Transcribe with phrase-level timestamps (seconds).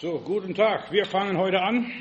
[0.00, 0.90] So, guten Tag.
[0.90, 1.92] Wir fangen heute an.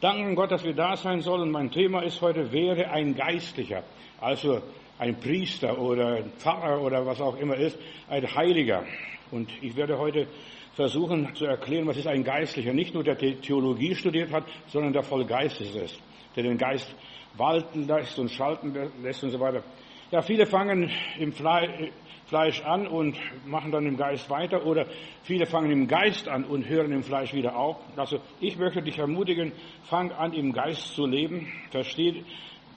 [0.00, 1.50] Danken Gott, dass wir da sein sollen.
[1.50, 3.82] Mein Thema ist heute, wäre ein Geistlicher,
[4.20, 4.62] also
[5.00, 7.76] ein Priester oder ein Pfarrer oder was auch immer ist,
[8.08, 8.84] ein Heiliger.
[9.32, 10.28] Und ich werde heute
[10.74, 12.72] versuchen zu erklären, was ist ein Geistlicher.
[12.72, 16.00] Nicht nur der Theologie studiert hat, sondern der voll Geistes ist,
[16.36, 16.94] der den Geist
[17.36, 18.72] walten lässt und schalten
[19.02, 19.64] lässt und so weiter.
[20.10, 21.90] Ja, viele fangen im Fleisch
[22.28, 24.86] Fleisch an und machen dann im Geist weiter oder
[25.22, 27.76] viele fangen im Geist an und hören im Fleisch wieder auf.
[27.96, 29.52] Also ich möchte dich ermutigen,
[29.84, 32.22] fang an im Geist zu leben, verstehe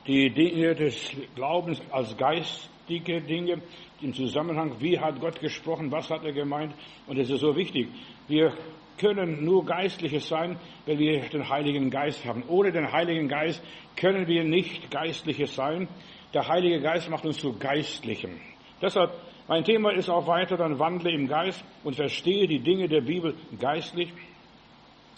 [0.07, 3.61] die Dinge des Glaubens als geistige Dinge
[4.01, 6.73] im Zusammenhang, wie hat Gott gesprochen, was hat er gemeint
[7.07, 7.89] und es ist so wichtig.
[8.29, 8.53] Wir
[8.97, 12.43] können nur Geistliches sein, wenn wir den Heiligen Geist haben.
[12.47, 13.61] Ohne den Heiligen Geist
[13.95, 15.87] können wir nicht Geistliches sein.
[16.33, 18.39] Der Heilige Geist macht uns zu Geistlichen.
[18.81, 19.11] Deshalb
[19.47, 23.35] mein Thema ist auch weiter, dann wandle im Geist und verstehe die Dinge der Bibel
[23.59, 24.13] geistlich.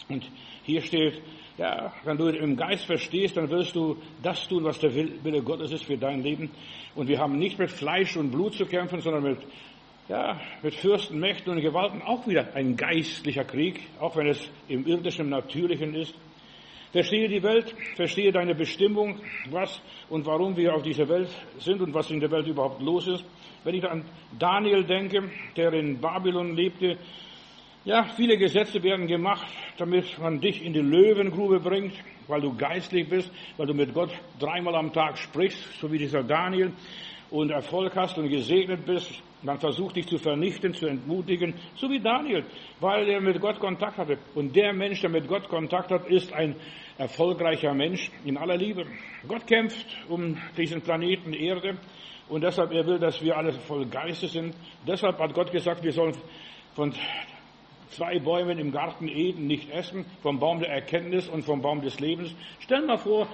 [0.09, 0.27] Und
[0.63, 1.21] hier steht,
[1.57, 5.71] ja, wenn du im Geist verstehst, dann wirst du das tun, was der Wille Gottes
[5.71, 6.49] ist für dein Leben.
[6.95, 9.37] Und wir haben nicht mit Fleisch und Blut zu kämpfen, sondern mit,
[10.09, 12.01] ja, mit Fürsten, Mächten und Gewalten.
[12.01, 16.15] Auch wieder ein geistlicher Krieg, auch wenn es im irdischen, natürlichen ist.
[16.93, 21.27] Verstehe die Welt, verstehe deine Bestimmung, was und warum wir auf dieser Welt
[21.57, 23.25] sind und was in der Welt überhaupt los ist.
[23.63, 24.05] Wenn ich an
[24.37, 25.23] Daniel denke,
[25.57, 26.99] der in Babylon lebte,
[27.83, 31.95] ja, viele Gesetze werden gemacht, damit man dich in die Löwengrube bringt,
[32.27, 36.21] weil du geistlich bist, weil du mit Gott dreimal am Tag sprichst, so wie dieser
[36.21, 36.73] Daniel,
[37.33, 39.11] und Erfolg hast und gesegnet bist.
[39.41, 42.45] Man versucht dich zu vernichten, zu entmutigen, so wie Daniel,
[42.79, 44.19] weil er mit Gott Kontakt hatte.
[44.35, 46.55] Und der Mensch, der mit Gott Kontakt hat, ist ein
[46.99, 48.85] erfolgreicher Mensch in aller Liebe.
[49.27, 51.79] Gott kämpft um diesen Planeten Erde
[52.29, 54.55] und deshalb, er will, dass wir alle voll Geistes sind.
[54.85, 56.15] Deshalb hat Gott gesagt, wir sollen
[56.75, 56.93] von
[57.89, 61.99] zwei Bäumen im Garten Eden nicht essen, vom Baum der Erkenntnis und vom Baum des
[61.99, 62.35] Lebens.
[62.59, 63.27] Stell mal vor,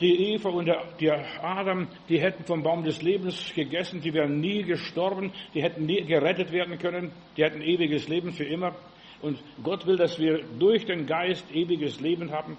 [0.00, 0.66] die Eva und
[1.00, 5.86] der, Adam, die hätten vom Baum des Lebens gegessen, die wären nie gestorben, die hätten
[5.86, 8.74] nie gerettet werden können, die hätten ewiges Leben für immer.
[9.22, 12.56] Und Gott will, dass wir durch den Geist ewiges Leben haben.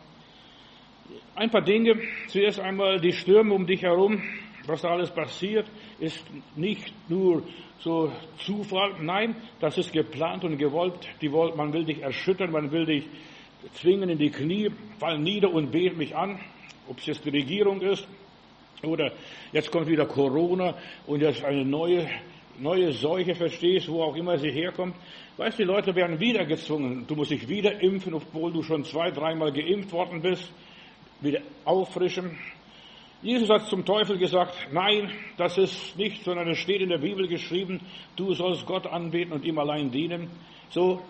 [1.36, 2.00] Ein paar Dinge.
[2.28, 4.24] Zuerst einmal die Stürme um dich herum
[4.68, 5.66] was da alles passiert,
[6.00, 6.24] ist
[6.56, 7.44] nicht nur
[7.80, 8.96] so Zufall.
[9.02, 11.08] Nein, das ist geplant und gewollt.
[11.22, 13.06] Die wollt, man will dich erschüttern, man will dich
[13.74, 16.40] zwingen in die Knie, fall nieder und bet mich an.
[16.88, 18.08] Ob es jetzt die Regierung ist
[18.84, 19.12] oder
[19.52, 20.76] jetzt kommt wieder Corona
[21.08, 22.08] und jetzt eine neue,
[22.60, 24.96] neue Seuche, verstehst, wo auch immer sie herkommt.
[25.38, 27.06] Weißt du, die Leute werden wieder gezwungen.
[27.08, 30.52] Du musst dich wieder impfen, obwohl du schon zwei, dreimal geimpft worden bist.
[31.22, 32.38] Wieder auffrischen.
[33.22, 37.28] Jesus hat zum Teufel gesagt, nein, das ist nicht, sondern es steht in der Bibel
[37.28, 37.80] geschrieben,
[38.16, 40.30] du sollst Gott anbeten und ihm allein dienen.
[40.70, 41.02] So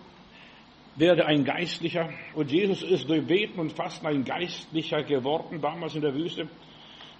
[0.96, 2.10] werde ein Geistlicher.
[2.34, 6.48] Und Jesus ist durch Beten und Fasten ein Geistlicher geworden, damals in der Wüste.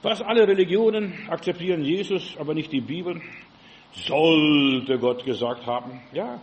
[0.02, 3.20] Fast alle Religionen akzeptieren Jesus, aber nicht die Bibel.
[3.92, 6.02] Sollte Gott gesagt haben.
[6.12, 6.40] Ja,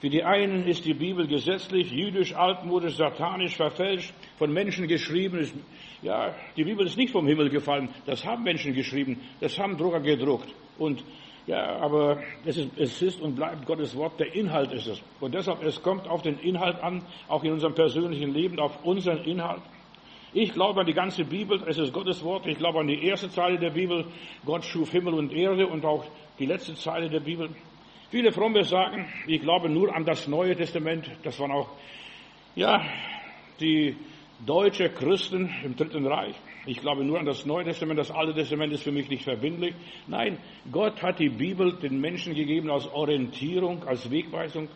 [0.00, 5.46] für die einen ist die Bibel gesetzlich, jüdisch, altmodisch, satanisch, verfälscht, von Menschen geschrieben.
[6.00, 7.90] Ja, die Bibel ist nicht vom Himmel gefallen.
[8.06, 9.20] Das haben Menschen geschrieben.
[9.40, 10.48] Das haben Drucker gedruckt.
[10.78, 11.04] Und
[11.50, 14.20] ja, aber es ist, es ist und bleibt Gottes Wort.
[14.20, 15.02] Der Inhalt ist es.
[15.18, 19.24] Und deshalb, es kommt auf den Inhalt an, auch in unserem persönlichen Leben, auf unseren
[19.24, 19.62] Inhalt.
[20.32, 22.46] Ich glaube an die ganze Bibel, es ist Gottes Wort.
[22.46, 24.04] Ich glaube an die erste Zeile der Bibel.
[24.46, 26.04] Gott schuf Himmel und Erde und auch
[26.38, 27.50] die letzte Zeile der Bibel.
[28.10, 31.10] Viele Fromme sagen, ich glaube nur an das Neue Testament.
[31.24, 31.70] Das waren auch,
[32.54, 32.80] ja,
[33.58, 33.96] die
[34.46, 36.36] deutsche Christen im Dritten Reich.
[36.66, 37.98] Ich glaube nur an das Neue Testament.
[37.98, 39.74] Das Alte Testament ist für mich nicht verbindlich.
[40.06, 40.38] Nein,
[40.70, 44.68] Gott hat die Bibel den Menschen gegeben als Orientierung, als Wegweisung.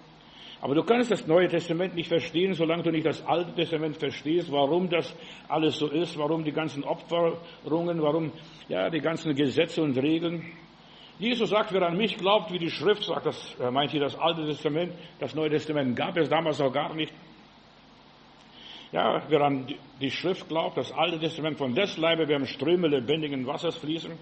[0.63, 4.51] Aber du kannst das Neue Testament nicht verstehen, solange du nicht das Alte Testament verstehst,
[4.51, 5.15] warum das
[5.47, 8.33] alles so ist, warum die ganzen Opferungen, warum
[8.69, 10.43] ja die ganzen Gesetze und Regeln.
[11.19, 14.19] Jesus sagt, wer an mich glaubt, wie die Schrift sagt, das er meint hier das
[14.19, 17.13] Alte Testament, das Neue Testament gab es damals auch gar nicht.
[18.95, 19.67] Ja, wer an
[20.01, 24.13] die Schrift glaubt, das Alte Testament von des Leibe werden Ströme lebendigen Wassers fließen.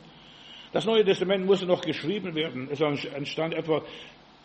[0.73, 2.71] Das Neue Testament musste noch geschrieben werden.
[2.71, 3.83] Es entstand etwa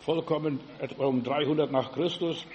[0.00, 2.46] vollkommen etwa um 300 nach Christus.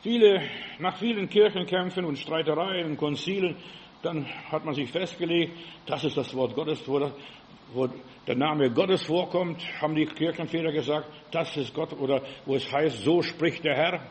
[0.00, 0.40] Viele,
[0.78, 3.54] nach vielen Kirchenkämpfen und Streitereien und Konzilen,
[4.00, 5.52] dann hat man sich festgelegt,
[5.84, 7.86] das ist das Wort Gottes, wo
[8.26, 13.02] der Name Gottes vorkommt, haben die Kirchenväter gesagt, das ist Gott, oder wo es heißt,
[13.02, 14.10] so spricht der Herr,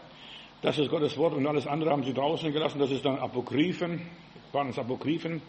[0.61, 4.01] das ist Gottes Wort und alles andere haben sie draußen gelassen, das ist dann Apokryphen,
[4.51, 5.41] waren es Apokryphen.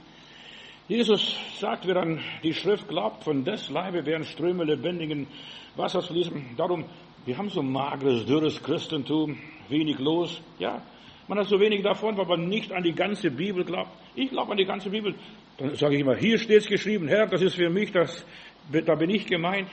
[0.89, 5.29] Jesus sagt, wer an die Schrift glaubt, von des Leibe werden Ströme lebendigen
[5.77, 6.57] Wassers fließen.
[6.57, 6.85] Darum,
[7.25, 10.41] wir haben so mageres, dürres Christentum, wenig los.
[10.59, 10.83] Ja,
[11.29, 13.91] man hat so wenig davon, weil man nicht an die ganze Bibel glaubt.
[14.17, 15.15] Ich glaube an die ganze Bibel.
[15.59, 18.25] Dann sage ich immer, hier steht es geschrieben, Herr, das ist für mich, das,
[18.73, 19.69] da bin ich gemeint.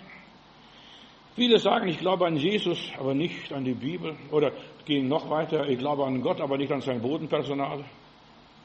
[1.38, 4.16] Viele sagen, ich glaube an Jesus, aber nicht an die Bibel.
[4.32, 4.52] Oder
[4.86, 7.86] gehen noch weiter, ich glaube an Gott, aber nicht an sein Bodenpersonal.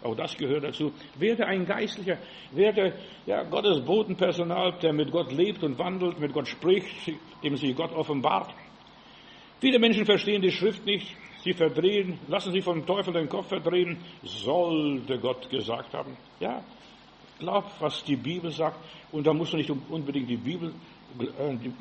[0.03, 0.91] Auch das gehört dazu.
[1.19, 2.17] Werde ein Geistlicher,
[2.51, 2.95] werde
[3.27, 7.13] ja, Gottes Bodenpersonal, der mit Gott lebt und wandelt, mit Gott spricht,
[7.45, 8.55] dem sich Gott offenbart.
[9.61, 11.15] Viele Menschen verstehen die Schrift nicht.
[11.45, 16.17] Sie verdrehen, lassen sich vom Teufel den Kopf verdrehen, sollte Gott gesagt haben.
[16.41, 16.63] Ja,
[17.39, 18.79] glaub, was die Bibel sagt.
[19.13, 20.73] Und da musst du nicht unbedingt die Bibel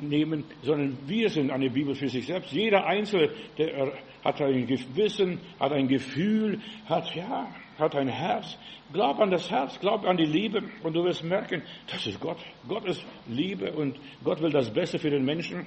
[0.00, 2.52] nehmen, sondern wir sind eine Bibel für sich selbst.
[2.52, 3.92] Jeder Einzelne, der
[4.24, 7.48] hat ein Gewissen, hat ein Gefühl, hat, ja,
[7.78, 8.58] hat ein Herz.
[8.92, 12.38] Glaub an das Herz, glaub an die Liebe und du wirst merken, das ist Gott.
[12.68, 15.66] Gott ist Liebe und Gott will das Beste für den Menschen.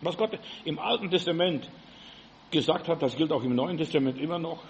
[0.00, 1.70] Was Gott im Alten Testament
[2.50, 4.62] gesagt hat, das gilt auch im Neuen Testament immer noch,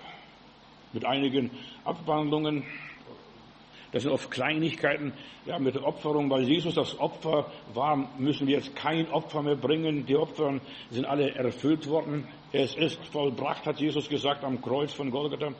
[0.92, 1.50] mit einigen
[1.84, 2.64] Abwandlungen.
[3.94, 5.12] Das sind oft Kleinigkeiten,
[5.46, 9.54] ja, mit der Opferung, weil Jesus das Opfer war, müssen wir jetzt kein Opfer mehr
[9.54, 10.04] bringen.
[10.04, 10.58] Die Opfer
[10.90, 12.26] sind alle erfüllt worden.
[12.50, 15.52] Es ist vollbracht, hat Jesus gesagt am Kreuz von Golgatha.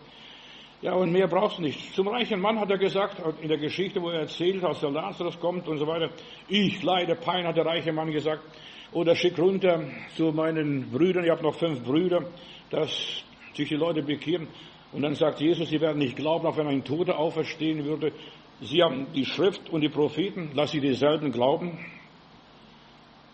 [0.82, 1.94] Ja, und mehr brauchst du nicht.
[1.94, 5.38] Zum reichen Mann hat er gesagt, in der Geschichte, wo er erzählt, als der Lazarus
[5.38, 6.10] kommt und so weiter,
[6.48, 8.42] ich leide Pein, hat der reiche Mann gesagt,
[8.90, 9.84] oder schick runter
[10.16, 12.25] zu meinen Brüdern, ich habe noch fünf Brüder,
[12.70, 13.22] dass
[13.54, 14.48] sich die Leute bekehren.
[14.94, 18.12] Und dann sagt Jesus, sie werden nicht glauben, auch wenn ein Toter auferstehen würde.
[18.61, 21.79] Sie haben die Schrift und die Propheten, lass sie dieselben glauben.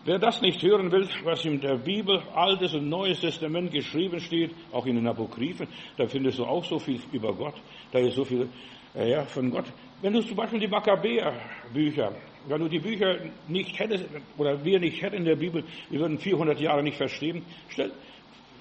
[0.03, 4.49] Wer das nicht hören will, was in der Bibel, Altes und Neues Testament geschrieben steht,
[4.71, 5.67] auch in den Apokryphen,
[5.97, 7.53] da findest du auch so viel über Gott.
[7.91, 8.49] Da ist so viel
[8.95, 9.65] äh, ja, von Gott.
[10.01, 12.13] Wenn du zum Beispiel die Makkabäer-Bücher,
[12.47, 14.05] wenn du die Bücher nicht hättest,
[14.39, 17.43] oder wir nicht hätten in der Bibel, wir würden 400 Jahre nicht verstehen.
[17.69, 17.91] Stell,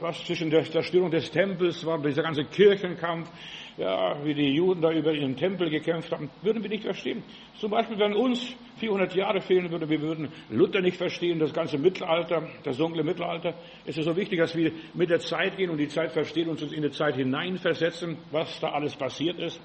[0.01, 3.31] was zwischen der Zerstörung des Tempels war, dieser ganze Kirchenkampf,
[3.77, 7.23] ja, wie die Juden da über ihren Tempel gekämpft haben, würden wir nicht verstehen.
[7.57, 11.79] Zum Beispiel, wenn uns 400 Jahre fehlen würde, wir würden Luther nicht verstehen, das ganze
[11.79, 13.55] Mittelalter, das dunkle Mittelalter.
[13.87, 16.61] Es ist so wichtig, dass wir mit der Zeit gehen und die Zeit verstehen und
[16.63, 19.61] uns in die Zeit hineinversetzen, was da alles passiert ist.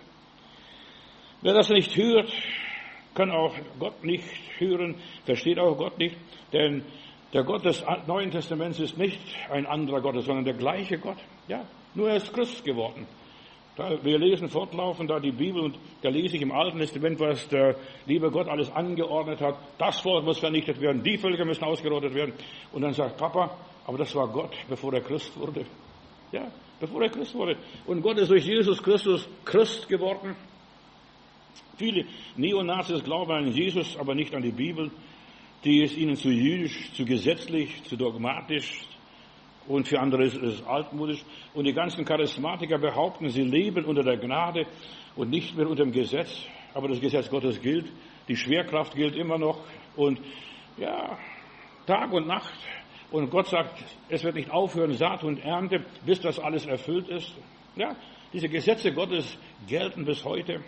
[1.41, 2.31] Wer das nicht hört,
[3.13, 4.23] kann auch Gott nicht
[4.57, 4.95] hören,
[5.25, 6.17] versteht auch Gott nicht,
[6.53, 6.83] denn
[7.35, 9.19] der Gott des Neuen Testaments ist nicht
[9.51, 11.17] ein anderer Gott, sondern der gleiche Gott.
[11.49, 13.05] Ja, nur er ist Christ geworden.
[14.03, 17.75] Wir lesen fortlaufend da die Bibel und da lese ich im Alten Testament, was der
[18.05, 19.57] liebe Gott alles angeordnet hat.
[19.77, 22.33] Das Volk muss vernichtet werden, die Völker müssen ausgerottet werden.
[22.71, 23.53] Und dann sagt Papa,
[23.85, 25.65] aber das war Gott, bevor er Christ wurde.
[26.31, 26.47] Ja,
[26.79, 27.57] bevor er Christ wurde.
[27.85, 30.37] Und Gott ist durch Jesus Christus Christ geworden.
[31.75, 32.05] Viele
[32.37, 34.89] Neonazis glauben an Jesus, aber nicht an die Bibel
[35.65, 38.85] die ist ihnen zu jüdisch, zu gesetzlich, zu dogmatisch
[39.67, 41.23] und für andere ist es altmodisch.
[41.55, 44.67] Und die ganzen Charismatiker behaupten, sie leben unter der Gnade
[45.15, 46.45] und nicht mehr unter dem Gesetz.
[46.75, 47.91] Aber das Gesetz Gottes gilt,
[48.27, 49.59] die Schwerkraft gilt immer noch
[49.95, 50.19] und
[50.77, 51.17] ja,
[51.87, 52.53] Tag und Nacht.
[53.11, 57.33] Und Gott sagt, es wird nicht aufhören, Saat und Ernte, bis das alles erfüllt ist.
[57.75, 57.95] Ja,
[58.33, 60.61] diese Gesetze Gottes gelten bis heute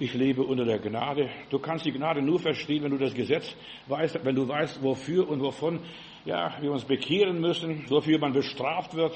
[0.00, 1.28] ich lebe unter der Gnade.
[1.50, 3.54] Du kannst die Gnade nur verstehen, wenn du das Gesetz
[3.86, 5.80] weißt, wenn du weißt, wofür und wovon
[6.24, 9.14] ja, wir uns bekehren müssen, wofür man bestraft wird.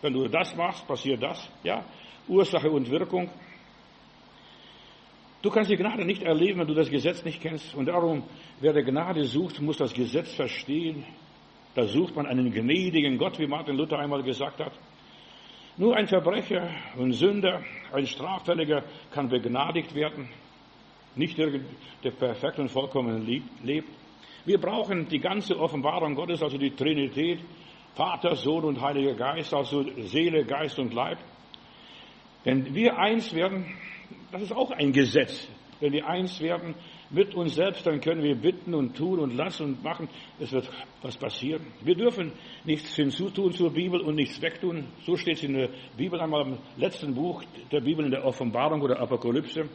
[0.00, 1.48] Wenn du das machst, passiert das.
[1.62, 1.84] Ja,
[2.26, 3.28] Ursache und Wirkung.
[5.42, 7.74] Du kannst die Gnade nicht erleben, wenn du das Gesetz nicht kennst.
[7.74, 8.22] Und darum,
[8.60, 11.04] wer der Gnade sucht, muss das Gesetz verstehen.
[11.74, 14.72] Da sucht man einen gnädigen Gott, wie Martin Luther einmal gesagt hat.
[15.82, 17.60] Nur ein Verbrecher, ein Sünder,
[17.92, 20.28] ein Straffälliger kann begnadigt werden.
[21.16, 21.58] Nicht der,
[22.04, 23.26] der perfekt und vollkommen
[23.64, 23.88] lebt.
[24.44, 27.40] Wir brauchen die ganze Offenbarung Gottes, also die Trinität,
[27.96, 31.18] Vater, Sohn und Heiliger Geist, also Seele, Geist und Leib.
[32.44, 33.66] Wenn wir eins werden,
[34.30, 35.48] das ist auch ein Gesetz.
[35.80, 36.76] Wenn wir eins werden,
[37.12, 40.08] mit uns selbst, dann können wir bitten und tun und lassen und machen.
[40.40, 40.68] Es wird
[41.02, 41.66] was passieren.
[41.82, 42.32] Wir dürfen
[42.64, 44.86] nichts hinzutun zur Bibel und nichts wegtun.
[45.04, 48.80] So steht es in der Bibel einmal im letzten Buch der Bibel in der Offenbarung
[48.80, 49.68] oder Apokalypse.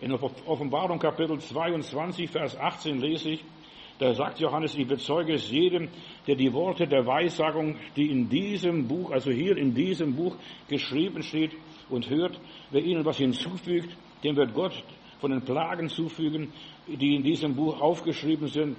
[0.00, 3.44] In Offenbarung Kapitel 22, Vers 18 lese ich,
[3.98, 5.88] da sagt Johannes, ich bezeuge es jedem,
[6.26, 10.36] der die Worte der Weissagung, die in diesem Buch, also hier in diesem Buch
[10.68, 11.50] geschrieben steht
[11.88, 12.40] und hört,
[12.70, 13.90] wer ihnen was hinzufügt,
[14.22, 14.84] dem wird Gott
[15.18, 16.52] von den Plagen zufügen,
[16.88, 18.76] die in diesem Buch aufgeschrieben sind.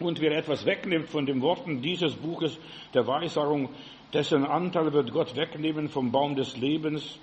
[0.00, 2.58] Und wer etwas wegnimmt von den Worten dieses Buches
[2.94, 3.68] der Weissagung,
[4.12, 7.18] dessen Anteil wird Gott wegnehmen vom Baum des Lebens,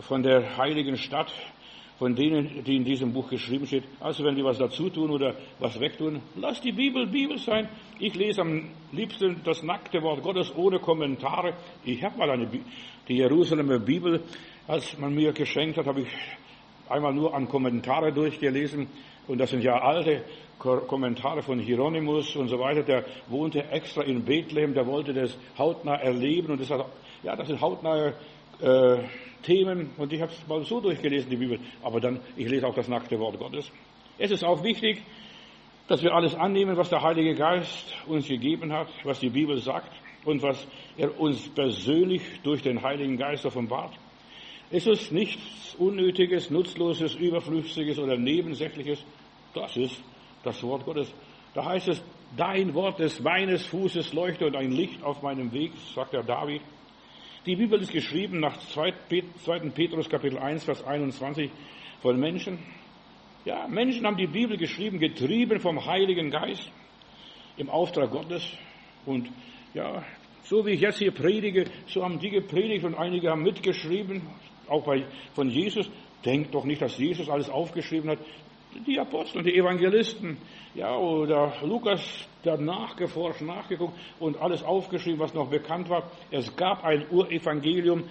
[0.00, 1.32] von der heiligen Stadt
[1.98, 3.84] von denen, die in diesem Buch geschrieben steht.
[4.00, 7.68] Also wenn die was dazu tun oder was wegtun, lass die Bibel Bibel sein.
[8.00, 11.54] Ich lese am liebsten das nackte Wort Gottes ohne Kommentare.
[11.84, 12.48] Ich habe mal eine,
[13.08, 14.22] die Jerusalemer Bibel,
[14.66, 16.08] als man mir geschenkt hat, habe ich
[16.88, 18.88] einmal nur an Kommentare durchgelesen.
[19.26, 20.22] Und das sind ja alte
[20.58, 22.82] Kommentare von Hieronymus und so weiter.
[22.82, 26.86] Der wohnte extra in Bethlehem, der wollte das hautnah erleben und das hat,
[27.22, 28.14] ja, das sind hautnahe
[28.60, 28.98] äh,
[29.42, 31.58] Themen und ich habe es mal so durchgelesen, die Bibel.
[31.82, 33.70] Aber dann, ich lese auch das nackte Wort Gottes.
[34.18, 35.02] Es ist auch wichtig,
[35.86, 39.92] dass wir alles annehmen, was der Heilige Geist uns gegeben hat, was die Bibel sagt
[40.24, 43.92] und was er uns persönlich durch den Heiligen Geist offenbart.
[44.74, 49.04] Es ist nichts Unnötiges, Nutzloses, Überflüssiges oder Nebensächliches.
[49.54, 50.02] Das ist
[50.42, 51.14] das Wort Gottes.
[51.54, 52.02] Da heißt es,
[52.36, 56.60] dein Wort ist meines Fußes Leuchte und ein Licht auf meinem Weg, sagt der David.
[57.46, 58.92] Die Bibel ist geschrieben nach 2.
[59.76, 61.52] Petrus Kapitel 1, Vers 21
[62.02, 62.58] von Menschen.
[63.44, 66.68] Ja, Menschen haben die Bibel geschrieben, getrieben vom Heiligen Geist
[67.58, 68.44] im Auftrag Gottes.
[69.06, 69.30] Und
[69.72, 70.02] ja,
[70.42, 74.22] so wie ich jetzt hier predige, so haben die gepredigt und einige haben mitgeschrieben,
[74.68, 75.04] auch bei,
[75.34, 75.90] von Jesus.
[76.24, 78.18] Denkt doch nicht, dass Jesus alles aufgeschrieben hat
[78.86, 80.36] die Apostel, die Evangelisten,
[80.74, 86.10] ja, oder Lukas, der nachgeforscht, nachgeguckt und alles aufgeschrieben, was noch bekannt war.
[86.30, 88.04] Es gab ein Urevangelium,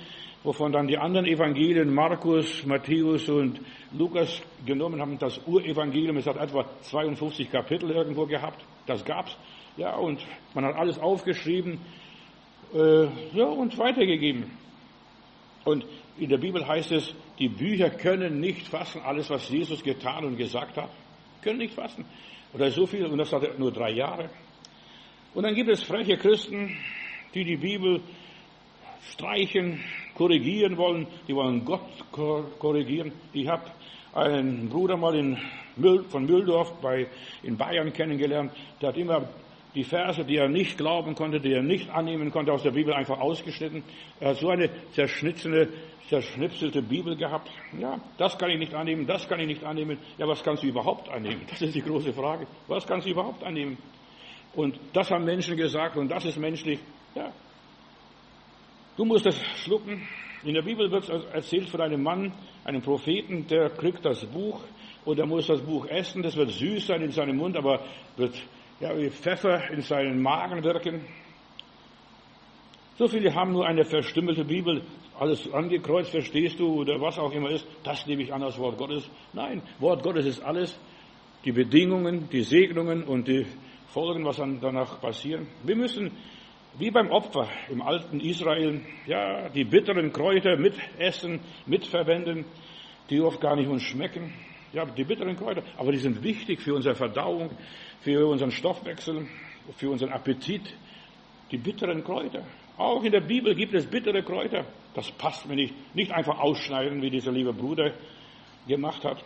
[0.44, 3.60] wovon dann die anderen Evangelien, Markus, Matthäus und
[3.92, 5.18] Lukas genommen haben.
[5.18, 8.64] Das Urevangelium, es hat etwa 52 Kapitel irgendwo gehabt.
[8.86, 9.38] Das gab's.
[9.78, 11.80] Ja, und man hat alles aufgeschrieben,
[12.74, 14.52] äh, ja, und weitergegeben.
[15.66, 15.86] Und
[16.18, 20.38] in der Bibel heißt es, die Bücher können nicht fassen, alles, was Jesus getan und
[20.38, 20.90] gesagt hat,
[21.42, 22.06] können nicht fassen.
[22.54, 24.30] Oder so viel, und das hat er nur drei Jahre.
[25.34, 26.78] Und dann gibt es freche Christen,
[27.34, 28.02] die die Bibel
[29.12, 29.80] streichen,
[30.16, 33.12] korrigieren wollen, die wollen Gott korrigieren.
[33.34, 33.64] Ich habe
[34.14, 35.38] einen Bruder mal in
[36.10, 37.08] von Mülldorf bei,
[37.42, 39.28] in Bayern kennengelernt, der hat immer
[39.76, 42.94] die Verse, die er nicht glauben konnte, die er nicht annehmen konnte, aus der Bibel
[42.94, 43.84] einfach ausgeschnitten.
[44.20, 45.70] Er hat so eine zerschnittene,
[46.10, 47.50] zerschnipselte Bibel gehabt.
[47.80, 49.98] Ja, das kann ich nicht annehmen, das kann ich nicht annehmen.
[50.18, 51.42] Ja, was kannst du überhaupt annehmen?
[51.50, 52.46] Das ist die große Frage.
[52.68, 53.78] Was kannst du überhaupt annehmen?
[54.54, 56.80] Und das haben Menschen gesagt und das ist menschlich.
[57.16, 57.32] Ja.
[58.96, 60.08] Du musst es schlucken.
[60.44, 64.60] In der Bibel wird erzählt von einem Mann, einem Propheten, der kriegt das Buch
[65.06, 66.22] und er muss das Buch essen.
[66.22, 67.80] Das wird süß sein in seinem Mund, aber
[68.18, 68.36] wird
[68.80, 71.06] ja, wie Pfeffer in seinen Magen wirken.
[72.98, 74.84] So viele haben nur eine verstümmelte Bibel,
[75.20, 77.66] alles angekreuzt, verstehst du, oder was auch immer ist.
[77.84, 79.10] Das nehme ich an als Wort Gottes.
[79.34, 80.78] Nein, Wort Gottes ist alles.
[81.46, 83.46] Die Bedingungen, die Segnungen und die
[83.88, 85.48] Folgen, was dann danach passieren.
[85.64, 86.12] Wir müssen,
[86.78, 92.46] wie beim Opfer im alten Israel, ja, die bitteren Kräuter mitessen, mitverwenden,
[93.10, 94.34] die oft gar nicht uns schmecken.
[94.74, 97.52] Ja, die bitteren Kräuter, aber die sind wichtig für unsere Verdauung,
[98.02, 99.28] für unseren Stoffwechsel,
[99.76, 100.74] für unseren Appetit.
[101.52, 102.44] Die bitteren Kräuter.
[102.78, 104.66] Auch in der Bibel gibt es bittere Kräuter.
[104.96, 105.74] Das passt mir nicht.
[105.96, 107.94] Nicht einfach ausschneiden, wie dieser liebe Bruder
[108.68, 109.24] gemacht hat.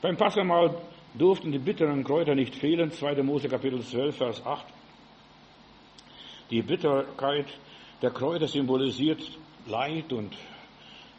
[0.00, 0.74] Beim Passamal
[1.14, 2.90] durften die bitteren Kräuter nicht fehlen.
[2.90, 3.22] 2.
[3.22, 4.66] Mose Kapitel 12, Vers 8.
[6.50, 7.46] Die Bitterkeit
[8.02, 9.22] der Kräuter symbolisiert
[9.66, 10.36] Leid und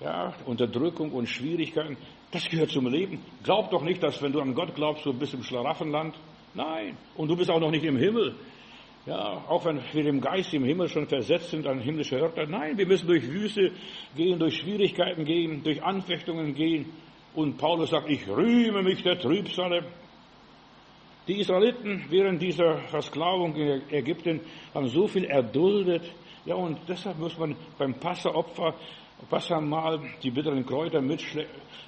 [0.01, 1.95] ja, Unterdrückung und Schwierigkeiten.
[2.33, 3.19] Das gehört zum Leben.
[3.43, 6.15] Glaub doch nicht, dass wenn du an Gott glaubst, du bist im Schlaraffenland.
[6.55, 6.97] Nein.
[7.15, 8.33] Und du bist auch noch nicht im Himmel.
[9.05, 12.47] Ja, auch wenn wir im Geist im Himmel schon versetzt sind an himmlische Hörter.
[12.47, 13.71] Nein, wir müssen durch Wüste
[14.15, 16.91] gehen, durch Schwierigkeiten gehen, durch Anfechtungen gehen.
[17.35, 19.85] Und Paulus sagt, ich rühme mich der Trübsale.
[21.27, 24.41] Die Israeliten während dieser Versklavung in Ägypten
[24.73, 26.03] haben so viel erduldet.
[26.45, 27.93] Ja, und deshalb muss man beim
[29.29, 31.01] Passeropfer Passamal die bitteren Kräuter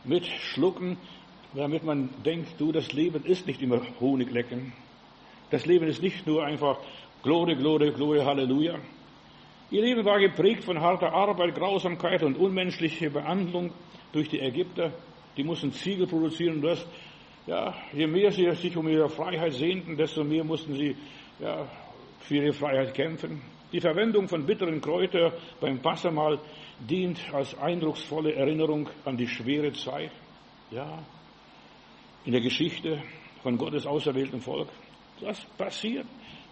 [0.04, 0.98] mitschlucken,
[1.54, 4.74] damit man denkt, du, das Leben ist nicht immer Honiglecken.
[5.50, 6.78] Das Leben ist nicht nur einfach
[7.24, 8.76] Glory, Glory, Glory, Halleluja.
[9.72, 13.72] Ihr Leben war geprägt von harter Arbeit, Grausamkeit und unmenschliche Behandlung
[14.12, 14.92] durch die Ägypter.
[15.38, 16.86] Die mussten Ziegel produzieren und das,
[17.48, 20.96] ja, je mehr sie sich um ihre Freiheit sehnten, desto mehr mussten sie,
[21.40, 21.68] ja,
[22.20, 23.42] für ihre Freiheit kämpfen.
[23.72, 26.40] Die Verwendung von bitteren Kräutern beim Passamal
[26.80, 30.12] dient als eindrucksvolle Erinnerung an die schwere Zeit,
[30.72, 31.00] ja,
[32.26, 33.02] in der Geschichte
[33.44, 34.70] von Gottes auserwählten Volk.
[35.22, 36.06] Das passiert.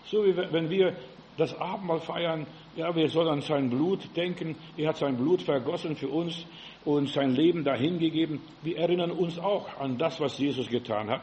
[0.05, 0.95] So wie wenn wir
[1.37, 4.55] das Abendmahl feiern, ja, wir sollen an sein Blut denken.
[4.77, 6.45] Er hat sein Blut vergossen für uns
[6.85, 8.41] und sein Leben dahingegeben.
[8.61, 11.21] Wir erinnern uns auch an das, was Jesus getan hat.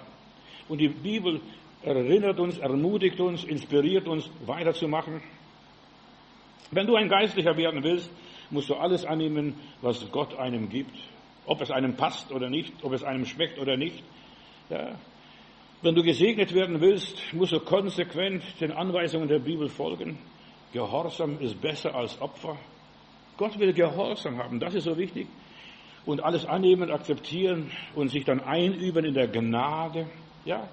[0.69, 1.41] Und die Bibel
[1.83, 5.23] erinnert uns, ermutigt uns, inspiriert uns, weiterzumachen.
[6.71, 8.11] Wenn du ein Geistlicher werden willst,
[8.51, 10.97] musst du alles annehmen, was Gott einem gibt.
[11.51, 14.05] ob es einem passt oder nicht, ob es einem schmeckt oder nicht.
[14.69, 14.95] Ja.
[15.83, 20.19] Wenn du gesegnet werden willst, musst du konsequent den Anweisungen der Bibel folgen.
[20.73, 22.57] Gehorsam ist besser als Opfer.
[23.37, 25.27] Gott will Gehorsam haben, das ist so wichtig.
[26.07, 30.07] Und alles annehmen, akzeptieren und sich dann einüben in der Gnade.
[30.45, 30.69] Ja,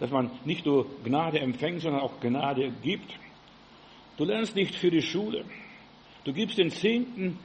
[0.00, 3.12] dass man nicht nur Gnade empfängt, sondern auch Gnade gibt.
[4.16, 5.44] Du lernst nicht für die Schule.
[6.28, 7.38] Du gibst den Zehnten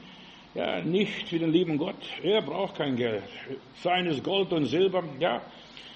[0.53, 1.95] ja, nicht für den lieben Gott.
[2.21, 3.23] Er braucht kein Geld.
[3.75, 5.41] Seines Gold und Silber, ja.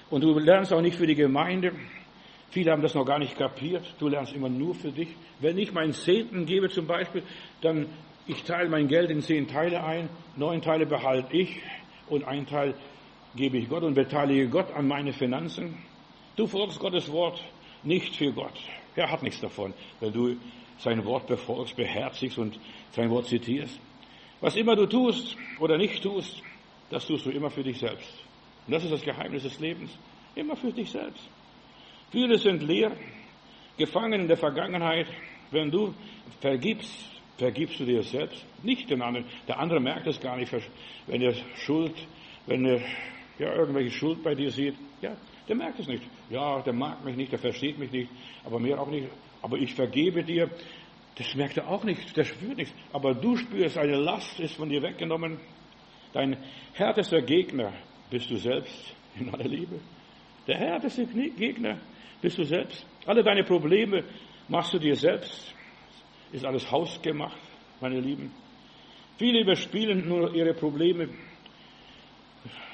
[0.08, 1.72] Und du lernst auch nicht für die Gemeinde.
[2.48, 3.84] Viele haben das noch gar nicht kapiert.
[3.98, 5.08] Du lernst immer nur für dich.
[5.38, 7.22] Wenn ich meinen Zehnten gebe zum Beispiel,
[7.60, 7.88] dann
[8.26, 10.08] ich teile mein Geld in zehn Teile ein.
[10.36, 11.60] Neun Teile behalte ich
[12.08, 12.72] und ein Teil
[13.36, 15.76] gebe ich Gott und beteilige Gott an meine Finanzen.
[16.36, 17.38] Du folgst Gottes Wort
[17.82, 18.58] nicht für Gott.
[18.96, 20.36] Er hat nichts davon, weil du
[20.78, 22.58] sein Wort befolgst, beherzigst und
[22.92, 23.78] sein Wort zitierst.
[24.40, 26.42] Was immer du tust oder nicht tust,
[26.90, 28.12] das tust du immer für dich selbst.
[28.66, 29.90] Und das ist das Geheimnis des Lebens.
[30.34, 31.28] Immer für dich selbst.
[32.10, 32.92] Viele sind leer,
[33.76, 35.06] gefangen in der Vergangenheit.
[35.50, 35.94] Wenn du
[36.40, 36.92] vergibst,
[37.36, 39.26] vergibst du dir selbst, nicht den anderen.
[39.46, 40.52] Der andere merkt es gar nicht,
[41.06, 41.94] wenn er Schuld,
[42.46, 42.80] wenn er
[43.38, 44.74] ja, irgendwelche Schuld bei dir sieht.
[45.00, 45.16] Ja,
[45.48, 46.02] der merkt es nicht.
[46.30, 48.10] Ja, der mag mich nicht, der versteht mich nicht,
[48.44, 49.08] aber mir auch nicht.
[49.42, 50.50] Aber ich vergebe dir.
[51.16, 52.72] Das merkt er auch nicht, der spürt nichts.
[52.92, 55.38] Aber du spürst, eine Last ist von dir weggenommen.
[56.12, 56.36] Dein
[56.74, 57.72] härtester Gegner
[58.10, 59.80] bist du selbst in aller Liebe.
[60.46, 61.78] Der härteste Gegner
[62.22, 62.86] bist du selbst.
[63.04, 64.04] Alle deine Probleme
[64.48, 65.54] machst du dir selbst.
[66.32, 67.38] Ist alles hausgemacht,
[67.80, 68.32] meine Lieben.
[69.18, 71.08] Viele überspielen nur ihre Probleme.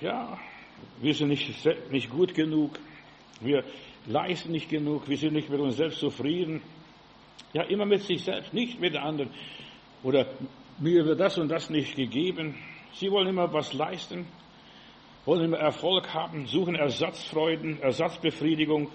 [0.01, 0.39] Ja,
[1.01, 2.79] wir sind nicht, nicht gut genug.
[3.41, 3.65] Wir
[4.07, 5.09] leisten nicht genug.
[5.09, 6.63] Wir sind nicht mit uns selbst zufrieden.
[7.53, 9.31] Ja, immer mit sich selbst, nicht mit anderen.
[10.03, 10.27] Oder
[10.79, 12.57] mir wird das und das nicht gegeben.
[12.95, 14.27] Sie wollen immer was leisten,
[15.25, 18.91] wollen immer Erfolg haben, suchen Ersatzfreuden, Ersatzbefriedigung.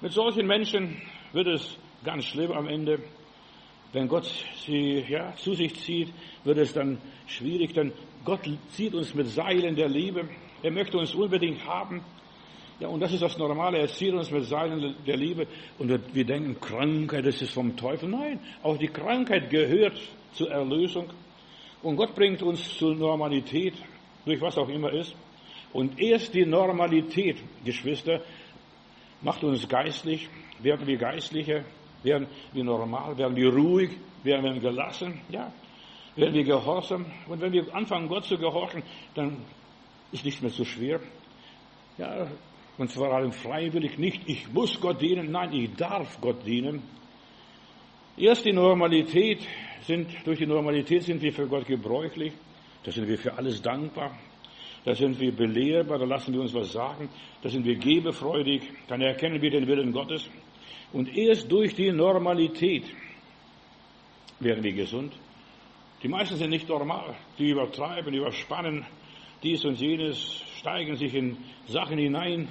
[0.00, 1.00] Mit solchen Menschen
[1.32, 3.00] wird es ganz schlimm am Ende.
[3.92, 4.26] Wenn Gott
[4.66, 6.12] sie ja, zu sich zieht,
[6.44, 7.92] wird es dann schwierig, denn
[8.24, 10.28] Gott zieht uns mit Seilen der Liebe.
[10.62, 12.02] Er möchte uns unbedingt haben.
[12.80, 13.78] Ja, und das ist das Normale.
[13.78, 15.46] Er zieht uns mit Seilen der Liebe.
[15.78, 18.08] Und wir denken, Krankheit, das ist vom Teufel.
[18.08, 20.00] Nein, auch die Krankheit gehört
[20.32, 21.08] zur Erlösung.
[21.82, 23.74] Und Gott bringt uns zur Normalität,
[24.24, 25.14] durch was auch immer ist.
[25.72, 28.20] Und erst die Normalität, Geschwister,
[29.22, 30.28] macht uns geistlich,
[30.60, 31.64] werden wir geistlicher,
[32.02, 33.90] werden wir normal, werden wir ruhig,
[34.22, 35.52] werden wir gelassen, ja,
[36.16, 37.06] werden wir gehorsam.
[37.28, 38.82] Und wenn wir anfangen, Gott zu gehorchen,
[39.14, 39.38] dann
[40.12, 41.00] ist nicht mehr so schwer.
[41.96, 42.28] Ja,
[42.78, 46.82] und zwar allem freiwillig nicht, ich muss Gott dienen, nein, ich darf Gott dienen.
[48.16, 49.40] Erst die Normalität
[49.82, 52.32] sind, durch die Normalität sind wir für Gott gebräuchlich,
[52.84, 54.16] da sind wir für alles dankbar,
[54.84, 57.08] da sind wir belehrbar, da lassen wir uns was sagen,
[57.42, 60.28] da sind wir gebefreudig, dann erkennen wir den Willen Gottes.
[60.92, 62.84] Und erst durch die Normalität
[64.40, 65.12] werden wir gesund.
[66.02, 68.86] Die meisten sind nicht normal, die übertreiben, überspannen,
[69.42, 71.36] dies und jenes, steigen sich in
[71.66, 72.48] Sachen hinein,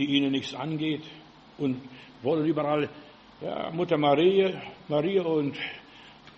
[0.00, 1.02] die ihnen nichts angeht
[1.58, 1.76] und
[2.22, 2.88] wollen überall
[3.42, 4.50] ja, Mutter Maria,
[4.88, 5.56] Maria und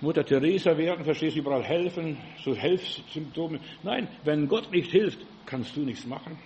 [0.01, 3.61] Mutter Teresa werden, verstehst du, überall helfen, so Helfsymptome.
[3.85, 6.37] Nein, wenn Gott nicht hilft, kannst du nichts machen.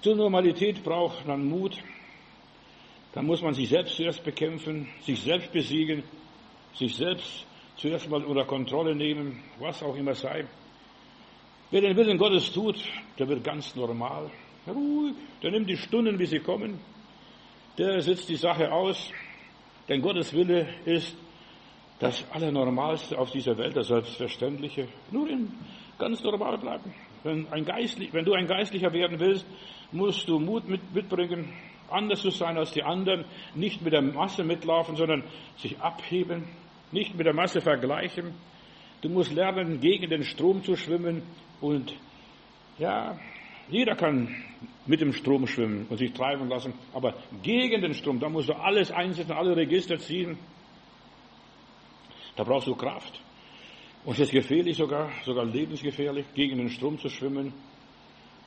[0.00, 1.76] Zur Normalität braucht man Mut.
[3.12, 6.02] Dann muss man sich selbst zuerst bekämpfen, sich selbst besiegen,
[6.74, 7.44] sich selbst
[7.76, 10.46] zuerst mal unter Kontrolle nehmen, was auch immer sei.
[11.70, 12.76] Wer den Willen Gottes tut,
[13.18, 14.30] der wird ganz normal,
[14.66, 16.78] ruhig, der nimmt die Stunden, wie sie kommen,
[17.78, 19.10] der sitzt die Sache aus,
[19.88, 21.16] denn Gottes Wille ist
[21.98, 24.88] das Allernormalste auf dieser Welt, das Selbstverständliche.
[25.10, 25.52] Nur in
[25.98, 26.94] ganz normal bleiben.
[27.22, 29.46] Wenn, ein Geistlich, wenn du ein Geistlicher werden willst,
[29.92, 31.52] musst du Mut mit, mitbringen,
[31.90, 35.24] anders zu sein als die anderen, nicht mit der Masse mitlaufen, sondern
[35.56, 36.48] sich abheben,
[36.90, 38.34] nicht mit der Masse vergleichen.
[39.02, 41.22] Du musst lernen, gegen den Strom zu schwimmen
[41.60, 41.94] und
[42.78, 43.18] ja,
[43.70, 44.34] jeder kann
[44.86, 48.54] mit dem Strom schwimmen und sich treiben lassen, aber gegen den Strom, da musst du
[48.54, 50.38] alles einsetzen, alle Register ziehen.
[52.36, 53.20] Da brauchst du Kraft.
[54.04, 57.52] Und es ist gefährlich sogar, sogar lebensgefährlich, gegen den Strom zu schwimmen.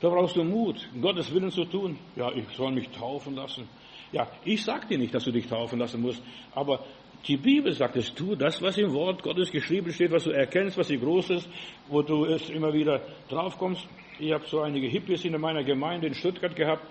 [0.00, 1.96] Da brauchst du Mut, Gottes Willen zu tun.
[2.16, 3.68] Ja, ich soll mich taufen lassen.
[4.12, 6.22] Ja, ich sag dir nicht, dass du dich taufen lassen musst,
[6.54, 6.84] aber
[7.26, 10.76] die Bibel sagt es, tu das, was im Wort Gottes geschrieben steht, was du erkennst,
[10.76, 11.48] was sie groß ist,
[11.88, 13.86] wo du es immer wieder draufkommst.
[14.18, 16.84] Ich habe so einige Hippies in meiner Gemeinde in Stuttgart gehabt.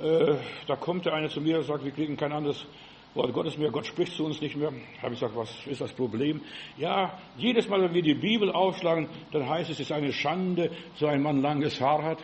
[0.00, 0.34] Äh,
[0.66, 2.66] da kommt der eine zu mir und sagt, wir kriegen kein anderes
[3.14, 4.72] Wort Gottes mehr, Gott spricht zu uns nicht mehr.
[5.00, 6.40] Habe ich gesagt, was ist das Problem?
[6.76, 10.70] Ja, jedes Mal, wenn wir die Bibel aufschlagen, dann heißt es, es ist eine Schande,
[10.96, 12.18] so ein Mann langes Haar hat.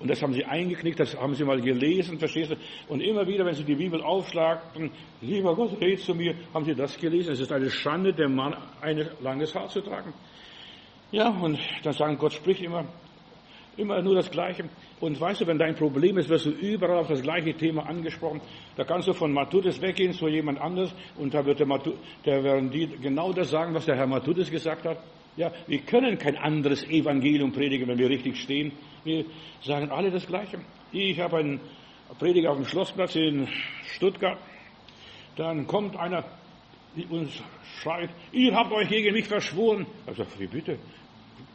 [0.00, 2.56] Und das haben sie eingeknickt, das haben sie mal gelesen, verstehst du?
[2.88, 6.74] Und immer wieder, wenn sie die Bibel aufschlagen, lieber Gott, red zu mir, haben sie
[6.74, 7.32] das gelesen.
[7.32, 10.12] Es ist eine Schande, dem Mann ein langes Haar zu tragen.
[11.10, 12.84] Ja, und dann sagen, Gott spricht immer,
[13.76, 14.68] immer nur das Gleiche.
[15.00, 18.40] Und weißt du, wenn dein Problem ist, wirst du überall auf das gleiche Thema angesprochen.
[18.76, 22.44] Da kannst du von Matthäus weggehen zu jemand anders und da wird der, Matthäus, der
[22.44, 24.98] werden die genau das sagen, was der Herr Matthäus gesagt hat.
[25.36, 28.72] Ja, wir können kein anderes Evangelium predigen, wenn wir richtig stehen.
[29.08, 29.24] Wir
[29.62, 30.58] sagen alle das Gleiche.
[30.92, 31.60] Ich habe einen
[32.18, 33.48] Prediger auf dem Schlossplatz in
[33.94, 34.36] Stuttgart.
[35.34, 36.24] Dann kommt einer
[37.08, 37.30] und
[37.80, 39.86] schreit, ihr habt euch gegen mich verschworen.
[40.10, 40.78] Ich sage, wie bitte?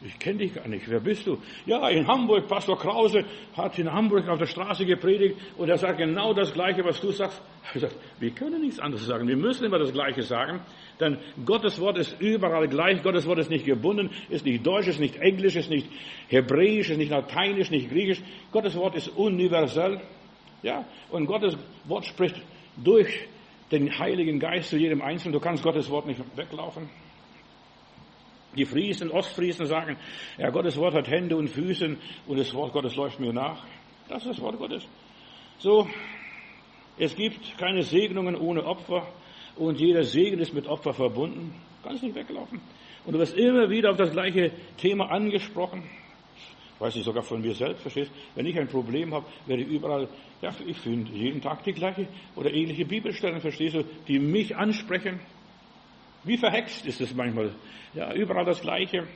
[0.06, 0.86] Ich kenne dich gar nicht.
[0.90, 1.38] Wer bist du?
[1.64, 3.24] Ja, in Hamburg, Pastor Krause
[3.56, 7.10] hat in Hamburg auf der Straße gepredigt und er sagt genau das Gleiche, was du
[7.10, 7.40] sagst.
[7.74, 9.26] Ich sage, wir können nichts anderes sagen.
[9.26, 10.60] Wir müssen immer das Gleiche sagen.
[11.00, 13.02] Denn Gottes Wort ist überall gleich.
[13.02, 15.88] Gottes Wort ist nicht gebunden, ist nicht Deutsch, ist nicht Englisch, ist nicht
[16.28, 18.20] Hebräisch, ist nicht Lateinisch, nicht Griechisch.
[18.52, 20.02] Gottes Wort ist universell.
[20.62, 22.36] Ja, und Gottes Wort spricht
[22.76, 23.26] durch
[23.72, 25.32] den Heiligen Geist zu jedem Einzelnen.
[25.32, 26.90] Du kannst Gottes Wort nicht weglaufen.
[28.56, 29.96] Die Friesen, Ostfriesen sagen,
[30.38, 33.64] ja, Gottes Wort hat Hände und Füße und das Wort Gottes läuft mir nach.
[34.08, 34.86] Das ist das Wort Gottes.
[35.58, 35.88] So,
[36.98, 39.06] es gibt keine Segnungen ohne Opfer
[39.56, 41.54] und jeder Segen ist mit Opfer verbunden.
[41.82, 42.60] Kannst nicht weglaufen.
[43.04, 45.82] Und du wirst immer wieder auf das gleiche Thema angesprochen.
[46.78, 48.10] Weiß ich sogar von mir selbst, verstehst?
[48.34, 50.08] Wenn ich ein Problem habe, werde ich überall,
[50.42, 55.20] ja, ich finde jeden Tag die gleiche oder ähnliche Bibelstellen, verstehst du, die mich ansprechen.
[56.24, 57.54] Wie verhext ist es manchmal.
[57.92, 59.06] Ja, überall das Gleiche.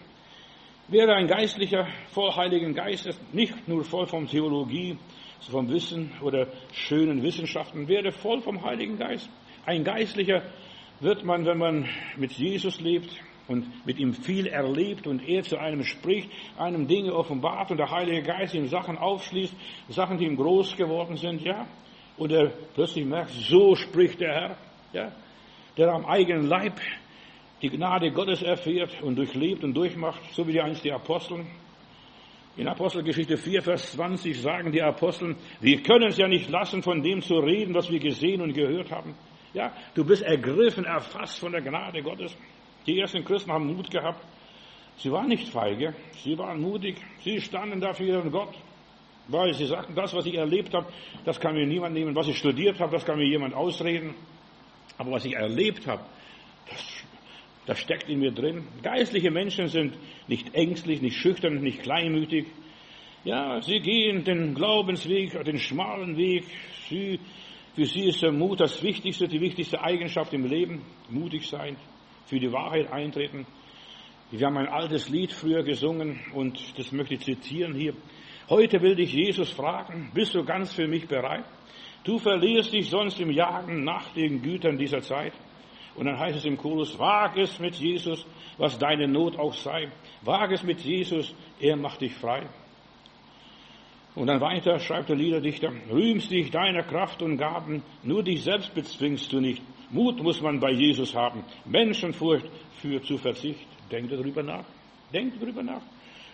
[0.88, 4.96] Wäre ein Geistlicher voll Heiligen Geistes, nicht nur voll von Theologie,
[5.50, 9.30] vom Wissen oder schönen Wissenschaften, wäre voll vom Heiligen Geist.
[9.64, 10.42] Ein Geistlicher
[11.00, 13.10] wird man, wenn man mit Jesus lebt
[13.46, 17.90] und mit ihm viel erlebt und er zu einem spricht, einem Dinge offenbart und der
[17.90, 19.54] Heilige Geist ihm Sachen aufschließt,
[19.88, 21.66] Sachen, die ihm groß geworden sind, ja,
[22.18, 24.56] und er plötzlich merkt, so spricht der Herr,
[24.92, 25.12] ja,
[25.78, 26.80] der am eigenen Leib
[27.62, 31.46] die Gnade Gottes erfährt und durchlebt und durchmacht, so wie die einst die Apostel.
[32.56, 37.02] In Apostelgeschichte 4, Vers 20 sagen die Apostel, wir können es ja nicht lassen, von
[37.02, 39.14] dem zu reden, was wir gesehen und gehört haben.
[39.54, 42.36] Ja, du bist ergriffen, erfasst von der Gnade Gottes.
[42.86, 44.24] Die ersten Christen haben Mut gehabt.
[44.96, 48.54] Sie waren nicht feige, sie waren mutig, sie standen dafür ihren Gott.
[49.28, 50.86] Weil sie sagten, das, was ich erlebt habe,
[51.24, 52.16] das kann mir niemand nehmen.
[52.16, 54.14] Was ich studiert habe, das kann mir jemand ausreden.
[54.96, 56.04] Aber was ich erlebt habe,
[56.68, 57.04] das,
[57.66, 58.66] das steckt in mir drin.
[58.82, 59.96] Geistliche Menschen sind
[60.26, 62.46] nicht ängstlich, nicht schüchtern, nicht kleinmütig.
[63.24, 66.44] Ja, sie gehen den Glaubensweg, den schmalen Weg.
[66.88, 67.20] Sie,
[67.74, 70.82] für sie ist der Mut das Wichtigste, die wichtigste Eigenschaft im Leben.
[71.10, 71.76] Mutig sein,
[72.26, 73.46] für die Wahrheit eintreten.
[74.30, 77.94] Wir haben ein altes Lied früher gesungen und das möchte ich zitieren hier.
[78.50, 81.44] Heute will dich Jesus fragen, bist du ganz für mich bereit?
[82.04, 85.32] Du verlierst dich sonst im Jagen nach den Gütern dieser Zeit.
[85.94, 88.24] Und dann heißt es im Chorus, wag es mit Jesus,
[88.56, 89.88] was deine Not auch sei.
[90.22, 92.46] Wag es mit Jesus, er macht dich frei.
[94.14, 98.74] Und dann weiter schreibt der Liederdichter, rühmst dich deiner Kraft und Gaben, nur dich selbst
[98.74, 99.62] bezwingst du nicht.
[99.90, 102.46] Mut muss man bei Jesus haben, Menschenfurcht
[102.80, 103.66] führt zu Verzicht.
[103.90, 104.64] Denk darüber nach,
[105.12, 105.82] denk darüber nach.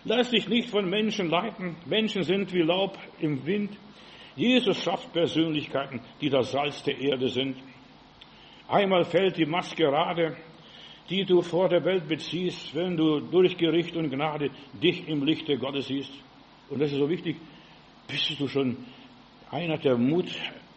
[0.03, 3.71] Lass dich nicht von Menschen leiten, Menschen sind wie Laub im Wind.
[4.35, 7.55] Jesus schafft Persönlichkeiten, die das Salz der Erde sind.
[8.67, 10.35] Einmal fällt die Maskerade,
[11.09, 15.57] die du vor der Welt beziehst, wenn du durch Gericht und Gnade dich im Lichte
[15.57, 16.11] Gottes siehst.
[16.69, 17.37] Und das ist so wichtig.
[18.07, 18.77] Bist du schon
[19.51, 20.29] einer, der Mut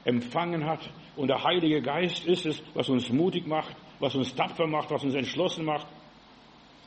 [0.05, 0.89] empfangen hat?
[1.17, 5.03] Und der Heilige Geist ist es, was uns mutig macht, was uns tapfer macht, was
[5.03, 5.87] uns entschlossen macht.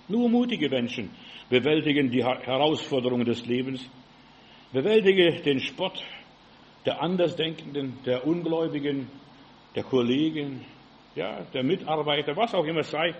[0.07, 1.09] Nur mutige Menschen
[1.49, 3.89] bewältigen die Herausforderungen des Lebens.
[4.71, 6.01] Bewältige den Spott,
[6.85, 9.07] der Andersdenkenden, der Ungläubigen,
[9.75, 10.65] der Kollegen,
[11.15, 13.13] ja, der Mitarbeiter, was auch immer es sei.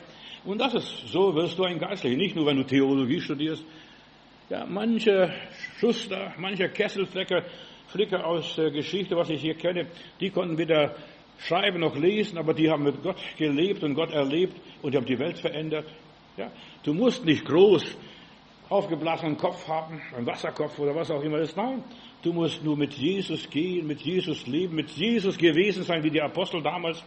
[0.46, 3.64] Und das ist, so wirst du ein Geistlicher, nicht nur wenn du Theologie studierst.
[4.50, 5.34] Ja, manche
[5.80, 7.44] Schuster, mancher Kesselflecker,
[7.88, 9.88] Flicker aus der Geschichte, was ich hier kenne,
[10.20, 10.96] die konnten weder
[11.38, 15.06] schreiben noch lesen, aber die haben mit Gott gelebt und Gott erlebt und die haben
[15.06, 15.86] die Welt verändert.
[16.38, 16.52] Ja,
[16.84, 17.98] du musst nicht groß
[18.70, 21.58] aufgeblasenen Kopf haben, einen Wasserkopf oder was auch immer ist.
[21.58, 21.84] Nein,
[22.22, 26.22] Du musst nur mit Jesus gehen, mit Jesus leben, mit Jesus gewesen sein, wie die
[26.22, 27.04] Apostel damals.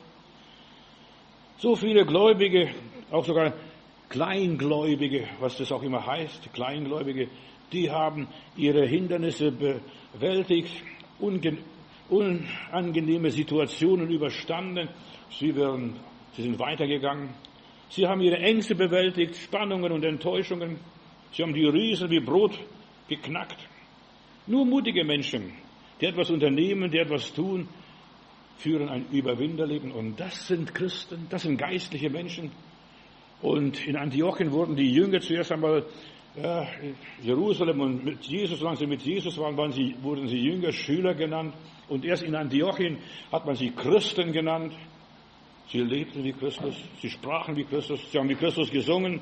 [1.59, 2.71] So viele Gläubige,
[3.13, 3.55] auch sogar
[4.09, 7.29] Kleingläubige, was das auch immer heißt, Kleingläubige,
[7.73, 10.73] die haben ihre Hindernisse bewältigt,
[12.09, 14.89] unangenehme Situationen überstanden.
[15.31, 15.97] Sie, werden,
[16.33, 17.31] sie sind weitergegangen.
[17.89, 20.79] Sie haben ihre Ängste bewältigt, Spannungen und Enttäuschungen.
[21.33, 22.59] Sie haben die Riesen wie Brot
[23.09, 23.59] geknackt.
[24.47, 25.53] Nur mutige Menschen,
[26.01, 27.69] die etwas unternehmen, die etwas tun,
[28.59, 29.93] führen ein Überwinderleben.
[29.93, 32.51] Und das sind Christen, das sind geistliche Menschen.
[33.41, 35.85] Und in Antiochien wurden die Jünger zuerst einmal
[36.37, 36.67] ja,
[37.23, 41.15] Jerusalem und mit Jesus, solange sie mit Jesus waren, waren sie, wurden sie Jünger, Schüler
[41.15, 41.55] genannt.
[41.89, 42.99] Und erst in Antiochien
[43.31, 44.75] hat man sie Christen genannt.
[45.69, 49.21] Sie lebten wie Christus, sie sprachen wie Christus, sie haben wie Christus gesungen,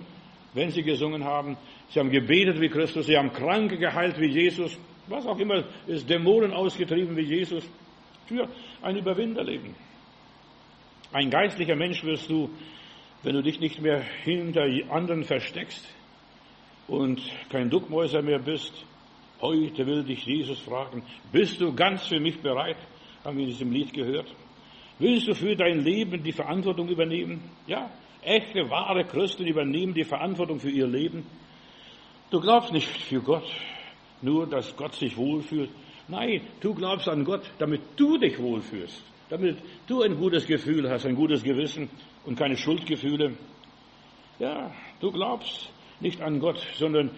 [0.55, 1.57] wenn sie gesungen haben.
[1.91, 6.09] Sie haben gebetet wie Christus, sie haben Kranke geheilt wie Jesus, was auch immer ist,
[6.09, 7.69] Dämonen ausgetrieben wie Jesus.
[8.27, 8.49] Für
[8.83, 9.75] ein Überwinderleben.
[11.13, 12.49] Ein geistlicher Mensch wirst du,
[13.23, 15.87] wenn du dich nicht mehr hinter anderen versteckst
[16.89, 18.73] und kein Duckmäuser mehr bist.
[19.41, 22.77] Heute will dich Jesus fragen, bist du ganz für mich bereit?
[23.25, 24.33] Haben wir in diesem Lied gehört.
[24.99, 27.43] Willst du für dein Leben die Verantwortung übernehmen?
[27.67, 27.91] Ja,
[28.23, 31.27] echte, wahre Christen übernehmen die Verantwortung für ihr Leben.
[32.31, 33.45] Du glaubst nicht für Gott,
[34.23, 35.71] nur dass Gott sich wohlfühlt.
[36.09, 41.07] Nein, du glaubst an Gott, damit du dich wohlfühlst, damit du ein gutes Gefühl hast,
[41.07, 41.89] ein gutes Gewissen
[42.25, 43.35] und keine Schuldgefühle.
[44.39, 47.11] Ja, du glaubst nicht an Gott, sondern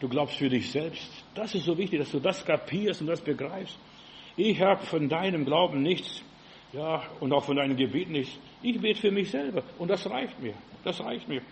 [0.00, 1.10] du glaubst für dich selbst.
[1.34, 3.78] Das ist so wichtig, dass du das kapierst und das begreifst.
[4.36, 6.22] Ich habe von deinem Glauben nichts,
[6.72, 8.38] ja, und auch von deinem Gebet nichts.
[8.62, 10.54] Ich bete für mich selber und das reicht mir.
[10.84, 11.42] Das reicht mir.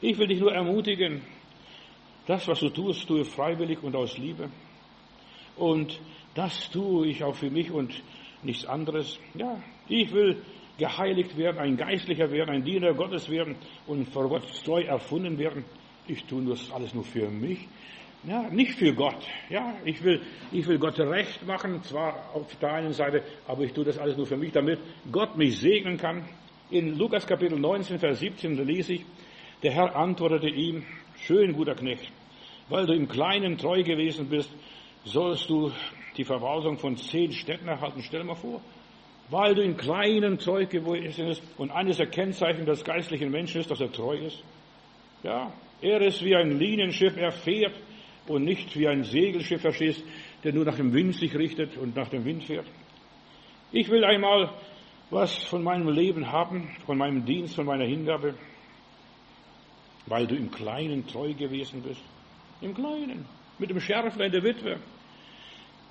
[0.00, 1.22] Ich will dich nur ermutigen,
[2.26, 4.50] das, was du tust, tue freiwillig und aus Liebe.
[5.56, 5.98] Und
[6.34, 8.02] das tue ich auch für mich und
[8.42, 9.18] nichts anderes.
[9.34, 10.42] Ja, ich will
[10.78, 15.64] geheiligt werden, ein Geistlicher werden, ein Diener Gottes werden und vor Gott treu erfunden werden.
[16.06, 17.66] Ich tue das alles nur für mich.
[18.24, 19.24] Ja, nicht für Gott.
[19.48, 23.72] Ja, ich will, ich will Gott recht machen, zwar auf der einen Seite, aber ich
[23.72, 24.80] tue das alles nur für mich, damit
[25.12, 26.24] Gott mich segnen kann.
[26.70, 29.04] In Lukas Kapitel 19, Vers 17 lese ich,
[29.62, 30.84] der Herr antwortete ihm,
[31.20, 32.10] schön guter Knecht,
[32.68, 34.50] weil du im Kleinen treu gewesen bist,
[35.04, 35.72] sollst du
[36.16, 38.02] die Verwaltung von zehn Städten erhalten.
[38.02, 38.60] Stell dir mal vor,
[39.30, 43.70] weil du im Kleinen treu gewesen bist und eines der Kennzeichen des geistlichen Menschen ist,
[43.70, 44.42] dass er treu ist.
[45.22, 47.74] Ja, er ist wie ein Linienschiff, er fährt
[48.28, 50.02] und nicht wie ein Segelschiff, verstehst,
[50.44, 52.66] der nur nach dem Wind sich richtet und nach dem Wind fährt.
[53.72, 54.50] Ich will einmal
[55.10, 58.34] was von meinem Leben haben, von meinem Dienst, von meiner Hingabe,
[60.06, 62.02] weil du im Kleinen treu gewesen bist.
[62.60, 63.26] Im Kleinen,
[63.58, 64.78] mit dem Schärflein der Witwe.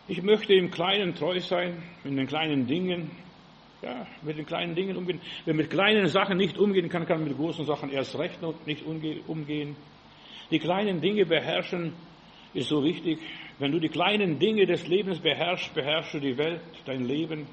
[0.07, 3.11] Ich möchte im Kleinen treu sein, in den kleinen Dingen,
[3.81, 5.19] ja, mit den kleinen Dingen umgehen.
[5.45, 9.75] Wer mit kleinen Sachen nicht umgehen kann, kann mit großen Sachen erst recht nicht umgehen.
[10.51, 11.93] Die kleinen Dinge beherrschen
[12.53, 13.19] ist so wichtig.
[13.59, 17.47] Wenn du die kleinen Dinge des Lebens beherrschst, beherrschst du die Welt, dein Leben.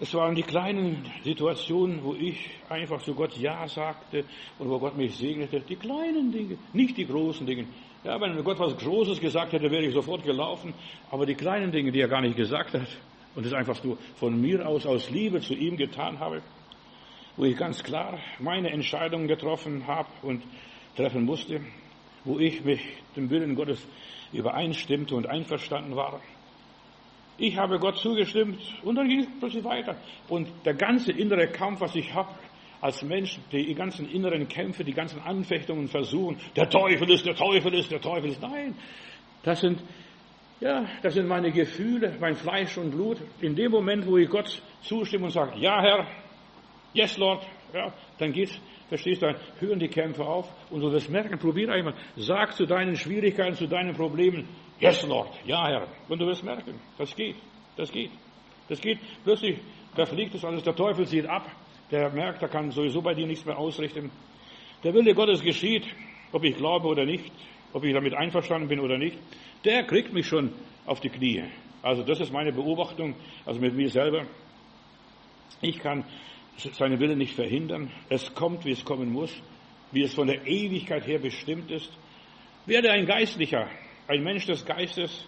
[0.00, 4.24] Es waren die kleinen Situationen, wo ich einfach zu Gott Ja sagte
[4.58, 5.60] und wo Gott mich segnete.
[5.60, 7.66] Die kleinen Dinge, nicht die großen Dinge.
[8.02, 10.74] Ja, wenn Gott was Großes gesagt hätte, wäre ich sofort gelaufen.
[11.10, 12.88] Aber die kleinen Dinge, die er gar nicht gesagt hat,
[13.34, 16.42] und es einfach nur von mir aus, aus Liebe zu ihm getan habe,
[17.36, 20.42] wo ich ganz klar meine Entscheidungen getroffen habe und
[20.96, 21.60] treffen musste,
[22.24, 22.80] wo ich mit
[23.16, 23.86] dem Willen Gottes
[24.32, 26.20] übereinstimmte und einverstanden war.
[27.36, 29.96] Ich habe Gott zugestimmt und dann ging es plötzlich weiter.
[30.28, 32.28] Und der ganze innere Kampf, was ich habe
[32.80, 37.74] als Mensch, die ganzen inneren Kämpfe, die ganzen Anfechtungen, Versuchen, der Teufel ist, der Teufel
[37.74, 38.42] ist, der Teufel ist.
[38.42, 38.74] Nein,
[39.42, 39.82] das sind,
[40.60, 43.18] ja, das sind meine Gefühle, mein Fleisch und Blut.
[43.40, 46.06] In dem Moment, wo ich Gott zustimme und sage, ja Herr,
[46.92, 49.34] yes Lord, ja, dann geht's Verstehst du?
[49.60, 51.94] Hören die Kämpfe auf und du wirst merken, probier einmal.
[52.16, 55.88] Sag zu deinen Schwierigkeiten, zu deinen Problemen, yes Lord, ja Herr.
[56.08, 57.36] Und du wirst merken, das geht,
[57.76, 58.10] das geht.
[58.68, 58.98] Das geht.
[59.24, 59.58] Plötzlich,
[59.94, 61.50] da fliegt es alles, der Teufel sieht ab,
[61.90, 64.10] der merkt, er kann sowieso bei dir nichts mehr ausrichten.
[64.82, 65.86] Der Wille Gottes geschieht,
[66.32, 67.32] ob ich glaube oder nicht,
[67.72, 69.18] ob ich damit einverstanden bin oder nicht.
[69.64, 70.52] Der kriegt mich schon
[70.86, 71.44] auf die Knie.
[71.82, 74.24] Also das ist meine Beobachtung, also mit mir selber.
[75.60, 76.04] Ich kann
[76.56, 77.90] seinen Willen nicht verhindern.
[78.08, 79.34] Es kommt, wie es kommen muss,
[79.92, 81.90] wie es von der Ewigkeit her bestimmt ist.
[82.66, 83.68] Werde ein Geistlicher,
[84.08, 85.26] ein Mensch des Geistes,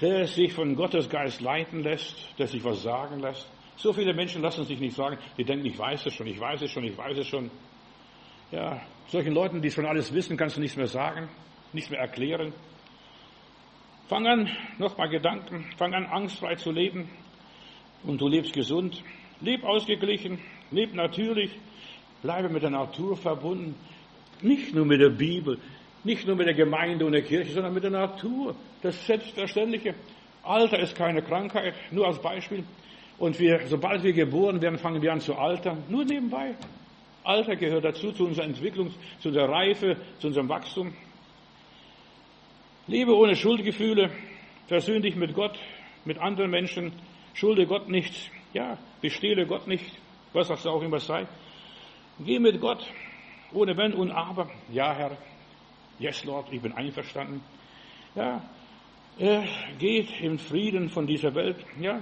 [0.00, 3.50] der sich von Gottes Geist leiten lässt, der sich was sagen lässt.
[3.76, 6.62] So viele Menschen lassen sich nicht sagen, die denken, ich weiß es schon, ich weiß
[6.62, 7.50] es schon, ich weiß es schon.
[8.50, 11.28] Ja, solchen Leuten, die schon alles wissen, kannst du nichts mehr sagen,
[11.72, 12.52] nichts mehr erklären.
[14.08, 17.08] Fang an, nochmal Gedanken, fang an, angstfrei zu leben
[18.04, 19.02] und du lebst gesund.
[19.42, 20.38] Leb ausgeglichen,
[20.70, 21.50] leb natürlich,
[22.22, 23.74] bleibe mit der Natur verbunden.
[24.40, 25.58] Nicht nur mit der Bibel,
[26.04, 28.54] nicht nur mit der Gemeinde und der Kirche, sondern mit der Natur.
[28.82, 29.94] Das Selbstverständliche.
[30.42, 32.64] Alter ist keine Krankheit, nur als Beispiel.
[33.18, 35.84] Und wir, sobald wir geboren werden, fangen wir an zu altern.
[35.88, 36.56] Nur nebenbei.
[37.24, 40.92] Alter gehört dazu, zu unserer Entwicklung, zu unserer Reife, zu unserem Wachstum.
[42.88, 44.10] Lebe ohne Schuldgefühle,
[44.66, 45.56] versöhn dich mit Gott,
[46.04, 46.92] mit anderen Menschen,
[47.34, 49.84] schulde Gott nichts, ja, bestehle Gott nicht,
[50.32, 51.26] was das auch immer sei.
[52.18, 52.84] Geh mit Gott,
[53.52, 54.50] ohne Wenn und Aber.
[54.70, 55.16] Ja, Herr,
[55.98, 57.42] yes, Lord, ich bin einverstanden.
[58.14, 58.42] Ja,
[59.18, 59.44] er
[59.78, 61.56] geht im Frieden von dieser Welt.
[61.80, 62.00] Ja,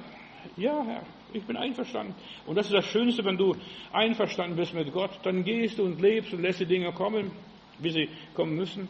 [0.56, 2.14] ja, Herr, ich bin einverstanden.
[2.46, 3.54] Und das ist das Schönste, wenn du
[3.92, 7.30] einverstanden bist mit Gott, dann gehst du und lebst und lässt die Dinge kommen,
[7.78, 8.88] wie sie kommen müssen.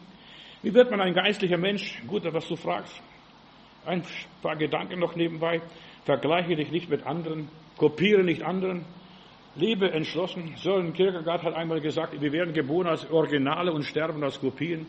[0.63, 2.01] Wie wird man ein geistlicher Mensch?
[2.07, 3.01] Gut, was du fragst.
[3.85, 4.03] Ein
[4.41, 5.61] paar Gedanken noch nebenbei.
[6.05, 7.49] Vergleiche dich nicht mit anderen.
[7.77, 8.85] Kopiere nicht anderen.
[9.55, 10.55] Lebe entschlossen.
[10.57, 14.87] Sören Kierkegaard hat einmal gesagt, wir werden geboren als Originale und sterben als Kopien.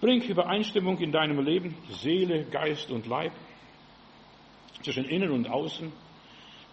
[0.00, 3.32] Bring Übereinstimmung in deinem Leben, Seele, Geist und Leib,
[4.82, 5.92] zwischen Innen und Außen.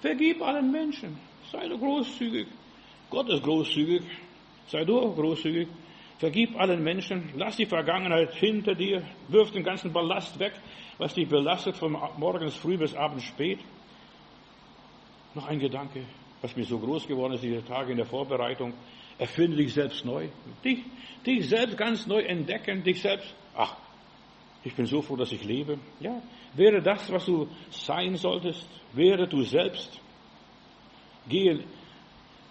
[0.02, 1.18] Vergib allen Menschen.
[1.52, 2.48] Sei du großzügig.
[3.10, 4.04] Gott ist großzügig.
[4.68, 5.68] Sei du auch großzügig.
[6.20, 10.54] Vergib allen Menschen, lass die Vergangenheit hinter dir, wirf den ganzen Ballast weg,
[10.98, 13.60] was dich belastet von morgens früh bis abends spät.
[15.36, 16.06] Noch ein Gedanke,
[16.42, 18.74] was mir so groß geworden ist diese Tage in der Vorbereitung.
[19.20, 20.28] Erfinde dich selbst neu.
[20.64, 20.80] Dich,
[21.26, 23.36] dich selbst ganz neu entdecken, dich selbst.
[23.56, 23.76] Ach,
[24.64, 25.78] ich bin so froh, dass ich lebe.
[26.00, 26.22] Ja,
[26.56, 30.02] wäre das, was du sein solltest, wäre du selbst.
[31.30, 31.64] Gehe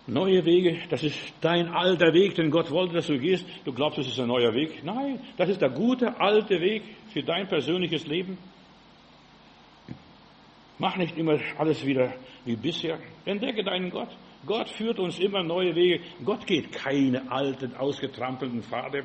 [0.09, 3.45] Neue Wege, das ist dein alter Weg, den Gott wollte, dass du gehst.
[3.65, 4.85] Du glaubst, das ist ein neuer Weg.
[4.85, 8.39] Nein, das ist der gute alte Weg für dein persönliches Leben.
[10.79, 12.15] Mach nicht immer alles wieder
[12.45, 12.99] wie bisher.
[13.25, 14.17] Entdecke deinen Gott.
[14.45, 16.05] Gott führt uns immer neue Wege.
[16.25, 19.05] Gott geht keine alten, ausgetrampelten Pfade.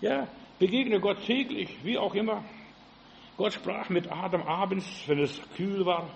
[0.00, 0.26] Ja,
[0.58, 2.44] begegne Gott täglich, wie auch immer.
[3.36, 6.08] Gott sprach mit Adam abends, wenn es kühl war,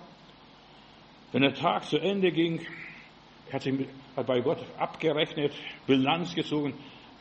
[1.32, 2.60] wenn der Tag zu Ende ging.
[3.54, 3.86] Er hat, sich,
[4.26, 5.52] bei Gott abgerechnet,
[5.86, 6.74] Bilanz gezogen.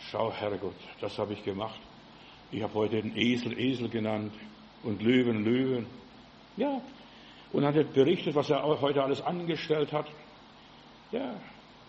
[0.09, 1.79] Schau, Herrgott, das habe ich gemacht.
[2.51, 4.33] Ich habe heute den Esel Esel genannt
[4.81, 5.85] und Löwen Löwen.
[6.57, 6.81] Ja,
[7.51, 10.07] und hat berichtet, was er heute alles angestellt hat.
[11.11, 11.35] Ja,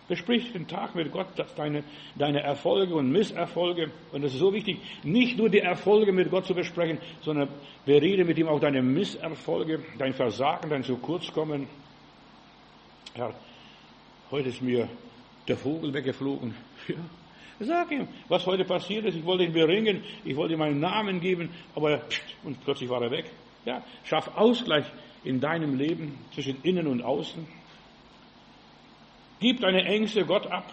[0.07, 4.53] besprich den Tag mit Gott, dass deine, deine Erfolge und Misserfolge, und das ist so
[4.53, 7.49] wichtig, nicht nur die Erfolge mit Gott zu besprechen, sondern
[7.83, 11.67] berede mit ihm auch deine Misserfolge, dein Versagen, dein zu kurz kommen.
[13.15, 13.33] Herr,
[14.31, 14.89] Heute ist mir
[15.47, 16.53] der Vogel weggeflogen.
[16.87, 17.65] Ja.
[17.65, 19.15] Sag ihm, was heute passiert ist.
[19.15, 22.01] Ich wollte ihn beringen, ich wollte ihm meinen Namen geben, aber
[22.43, 23.31] und plötzlich war er weg.
[23.63, 24.85] Ja, schaff Ausgleich
[25.23, 27.47] in deinem Leben zwischen innen und außen.
[29.39, 30.69] Gib deine Ängste Gott ab.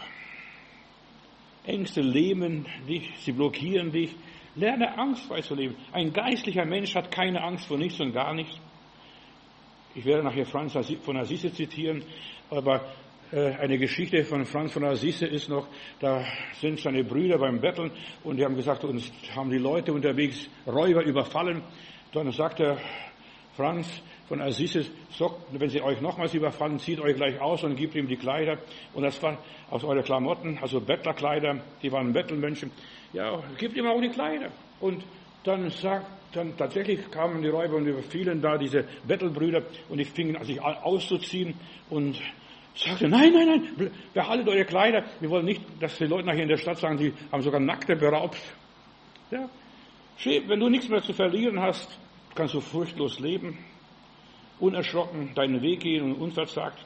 [1.65, 4.11] Ängste lähmen dich, sie blockieren dich.
[4.57, 5.77] Lerne angstfrei zu leben.
[5.93, 8.59] Ein geistlicher Mensch hat keine Angst vor nichts und gar nichts.
[9.95, 12.03] Ich werde nachher Franz von Assisi zitieren,
[12.51, 12.93] aber
[13.33, 15.66] eine Geschichte von Franz von Assisi ist noch,
[16.01, 16.23] da
[16.61, 17.90] sind seine Brüder beim Betteln
[18.25, 21.62] und die haben gesagt, uns haben die Leute unterwegs Räuber überfallen.
[22.12, 22.77] Dann sagt der
[23.57, 24.87] Franz von Assisi,
[25.53, 28.59] wenn sie euch nochmals überfallen, zieht euch gleich aus und gibt ihm die Kleider.
[28.92, 29.38] Und das war
[29.71, 32.71] aus euren Klamotten, also Bettlerkleider, die waren Bettelmenschen.
[33.14, 34.51] Ja, gibt ihm auch die Kleider.
[34.79, 35.05] Und
[35.45, 40.42] dann sagt, dann tatsächlich kamen die Räuber und überfielen da diese Bettelbrüder und die fingen
[40.45, 41.55] sich auszuziehen
[41.90, 42.18] und
[42.74, 45.04] sagte, nein, nein, nein, behaltet eure Kleider.
[45.20, 47.96] Wir wollen nicht, dass die Leute nachher in der Stadt sagen, die haben sogar Nackte
[47.96, 48.38] beraubt.
[49.30, 49.48] Ja.
[50.46, 51.98] Wenn du nichts mehr zu verlieren hast,
[52.35, 53.58] kannst du furchtlos leben,
[54.61, 56.85] unerschrocken deinen Weg gehen und unverzagt.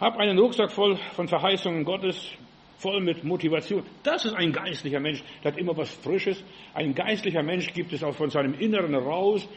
[0.00, 2.30] Hab einen Rucksack voll von Verheißungen Gottes,
[2.78, 3.84] voll mit Motivation.
[4.02, 6.42] Das ist ein geistlicher Mensch, der hat immer was Frisches.
[6.74, 9.48] Ein geistlicher Mensch gibt es auch von seinem Inneren raus.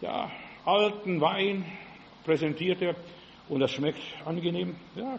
[0.00, 0.30] Ja,
[0.64, 1.64] alten Wein
[2.24, 2.96] präsentiert er
[3.48, 4.76] und das schmeckt angenehm.
[4.96, 5.18] Ja.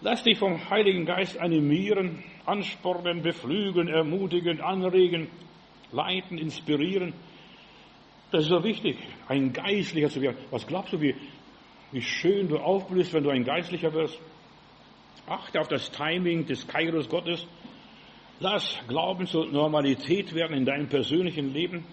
[0.00, 5.28] Lass dich vom Heiligen Geist animieren, anspornen, beflügeln, ermutigen, anregen,
[5.90, 7.14] leiten, inspirieren.
[8.30, 10.36] Das ist so wichtig, ein Geistlicher zu werden.
[10.50, 11.16] Was glaubst du, wie,
[11.90, 14.20] wie schön du aufblühst, wenn du ein Geistlicher wirst?
[15.26, 17.46] Achte auf das Timing des Kairos Gottes.
[18.38, 21.84] Lass Glauben zur Normalität werden in deinem persönlichen Leben.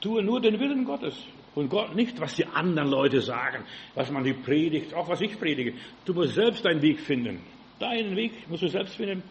[0.00, 1.16] Tue nur den Willen Gottes.
[1.54, 3.64] Und Gott nicht, was die anderen Leute sagen,
[3.94, 5.74] was man die predigt, auch was ich predige.
[6.04, 7.40] Du musst selbst deinen Weg finden.
[7.78, 9.22] Deinen Weg musst du selbst finden.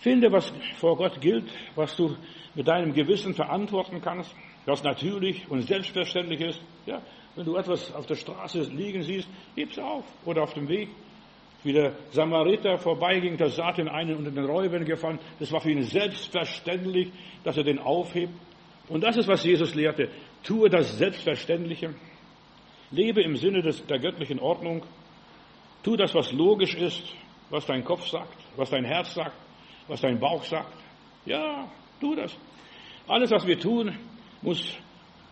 [0.00, 2.16] Finde, was vor Gott gilt, was du
[2.54, 4.34] mit deinem Gewissen verantworten kannst,
[4.66, 6.60] was natürlich und selbstverständlich ist.
[6.86, 7.02] Ja,
[7.36, 10.88] wenn du etwas auf der Straße liegen siehst, heb's auf oder auf dem Weg.
[11.62, 15.18] Wie der Samariter vorbeiging, da sah den einen unter den Räubern gefallen.
[15.38, 17.12] Das war für ihn selbstverständlich,
[17.44, 18.32] dass er den aufhebt.
[18.90, 20.08] Und das ist, was Jesus lehrte.
[20.42, 21.94] Tue das Selbstverständliche.
[22.90, 24.82] Lebe im Sinne des, der göttlichen Ordnung.
[25.84, 27.14] Tu das, was logisch ist,
[27.50, 29.36] was dein Kopf sagt, was dein Herz sagt,
[29.86, 30.76] was dein Bauch sagt.
[31.24, 31.70] Ja,
[32.00, 32.36] tu das.
[33.06, 33.96] Alles, was wir tun,
[34.42, 34.76] muss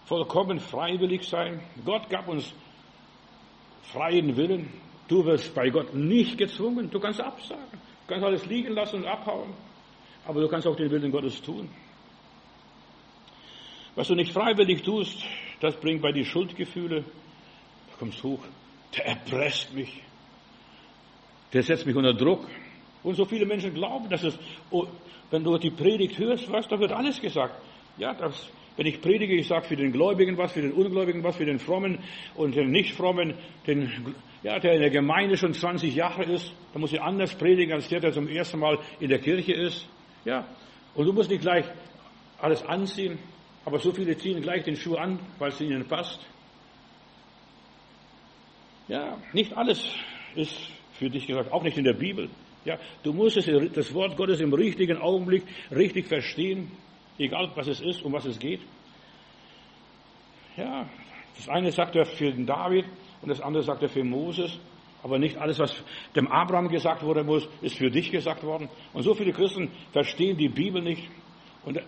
[0.07, 1.61] vollkommen freiwillig sein.
[1.85, 2.55] Gott gab uns
[3.83, 4.73] freien Willen.
[5.09, 6.91] Du wirst bei Gott nicht gezwungen.
[6.91, 7.73] Du kannst absagen.
[7.73, 9.53] Du kannst alles liegen lassen und abhauen.
[10.25, 11.69] Aber du kannst auch den Willen Gottes tun.
[13.99, 15.26] Was du nicht freiwillig tust,
[15.59, 17.01] das bringt bei dir Schuldgefühle.
[17.01, 18.38] Du kommst hoch.
[18.96, 20.01] Der erpresst mich.
[21.53, 22.46] Der setzt mich unter Druck.
[23.03, 24.38] Und so viele Menschen glauben, dass es,
[24.70, 24.86] oh,
[25.32, 27.61] wenn du die Predigt hörst, was, da wird alles gesagt.
[27.96, 31.34] Ja, das, wenn ich predige, ich sage für den Gläubigen was, für den Ungläubigen was,
[31.34, 31.99] für den Frommen
[32.36, 33.34] und den Nichtfrommen,
[33.66, 37.72] den, ja, der in der Gemeinde schon 20 Jahre ist, da muss ich anders predigen,
[37.72, 39.88] als der, der zum ersten Mal in der Kirche ist.
[40.24, 40.46] Ja,
[40.94, 41.64] und du musst nicht gleich
[42.40, 43.18] alles anziehen,
[43.69, 46.19] aber so viele ziehen gleich den Schuh an, weil es ihnen passt.
[48.89, 49.85] Ja, nicht alles
[50.35, 50.59] ist
[50.93, 52.31] für dich gesagt, auch nicht in der Bibel.
[52.64, 56.73] Ja, du musst das Wort Gottes im richtigen Augenblick richtig verstehen,
[57.19, 58.62] egal was es ist, um was es geht.
[60.57, 60.89] Ja,
[61.37, 62.87] das eine sagt er für den David
[63.21, 64.59] und das andere sagt er für Moses.
[65.03, 65.85] Aber nicht alles, was
[66.16, 68.71] dem Abraham gesagt wurde, muss, ist für dich gesagt worden.
[68.95, 71.07] Und so viele Christen verstehen die Bibel nicht.
[71.66, 71.79] Und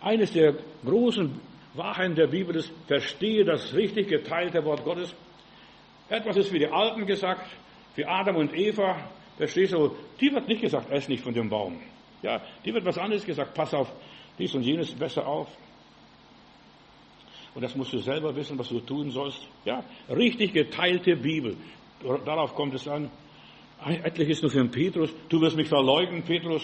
[0.00, 1.40] eines der großen
[1.74, 5.14] Wahrheiten der Bibel ist, verstehe das richtig geteilte Wort Gottes.
[6.08, 7.48] Etwas ist für die Alten gesagt,
[7.94, 8.96] für Adam und Eva,
[9.36, 11.80] verstehst du, die wird nicht gesagt, ess nicht von dem Baum.
[12.22, 13.92] Ja, die wird was anderes gesagt, pass auf
[14.38, 15.48] dies und jenes besser auf.
[17.54, 19.40] Und das musst du selber wissen, was du tun sollst.
[19.64, 21.56] Ja, richtig geteilte Bibel.
[22.24, 23.10] Darauf kommt es an.
[23.84, 25.10] Etlich ist nur für den Petrus.
[25.28, 26.62] Du wirst mich verleugnen, Petrus.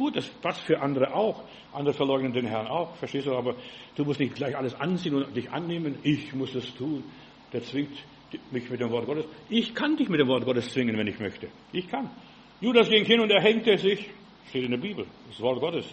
[0.00, 1.42] Gut, das passt für andere auch.
[1.74, 3.34] Andere verleugnen den Herrn auch, verstehst du?
[3.34, 3.54] Aber
[3.96, 5.98] du musst nicht gleich alles anziehen und dich annehmen.
[6.02, 7.04] Ich muss es tun.
[7.52, 7.92] Der zwingt
[8.50, 9.26] mich mit dem Wort Gottes.
[9.50, 11.48] Ich kann dich mit dem Wort Gottes zwingen, wenn ich möchte.
[11.74, 12.08] Ich kann.
[12.62, 14.08] Judas ging hin und er hängte sich.
[14.48, 15.04] Steht in der Bibel.
[15.28, 15.84] Das Wort Gottes.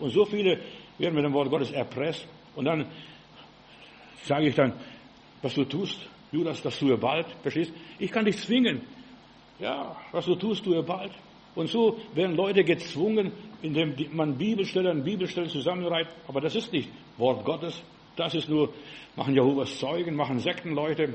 [0.00, 0.58] Und so viele
[0.98, 2.26] werden mit dem Wort Gottes erpresst.
[2.56, 2.86] Und dann
[4.24, 4.72] sage ich dann,
[5.40, 6.00] was du tust,
[6.32, 7.28] Judas, das tue bald.
[7.42, 7.72] Verstehst?
[8.00, 8.80] Ich kann dich zwingen.
[9.60, 11.12] Ja, was du tust, tue bald.
[11.54, 13.30] Und so werden Leute gezwungen,
[13.62, 16.08] indem man Bibelstellen an Bibelstellen zusammenreiht.
[16.26, 17.82] Aber das ist nicht Wort Gottes.
[18.16, 18.72] Das ist nur,
[19.16, 21.14] machen Jehovas Zeugen, machen Sektenleute,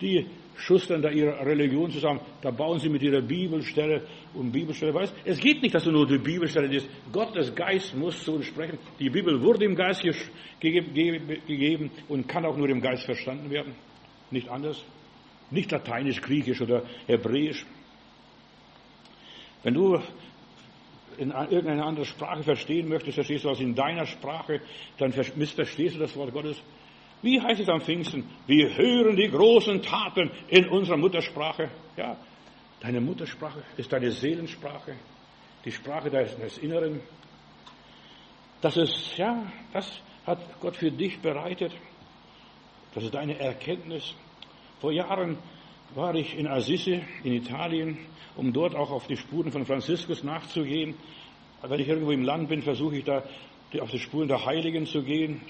[0.00, 0.26] die
[0.56, 4.02] schustern da ihre Religion zusammen, da bauen sie mit ihrer Bibelstelle
[4.34, 4.92] und Bibelstelle.
[4.92, 6.88] Weißt, es geht nicht, dass du nur die Bibelstelle liest.
[7.12, 8.78] Gottes Geist muss zu uns sprechen.
[8.98, 10.02] Die Bibel wurde im Geist
[10.60, 13.74] gegeben und kann auch nur im Geist verstanden werden.
[14.30, 14.84] Nicht anders.
[15.50, 17.66] Nicht lateinisch, griechisch oder hebräisch.
[19.62, 20.00] Wenn du
[21.18, 24.60] in irgendeine andere Sprache verstehen möchtest, verstehst du was in deiner Sprache,
[24.98, 26.60] dann missverstehst du das Wort Gottes.
[27.22, 28.24] Wie heißt es am Pfingsten?
[28.46, 31.70] Wir hören die großen Taten in unserer Muttersprache.
[31.96, 32.16] Ja,
[32.80, 34.96] deine Muttersprache ist deine Seelensprache,
[35.64, 37.00] die Sprache deines Inneren.
[38.60, 41.72] Das ist, ja, das hat Gott für dich bereitet.
[42.94, 44.14] Das ist deine Erkenntnis.
[44.80, 45.38] Vor Jahren
[45.94, 47.98] war ich in Assisi in Italien,
[48.36, 50.94] um dort auch auf die Spuren von Franziskus nachzugehen.
[51.62, 53.22] Wenn ich irgendwo im Land bin, versuche ich da
[53.80, 55.40] auf die Spuren der Heiligen zu gehen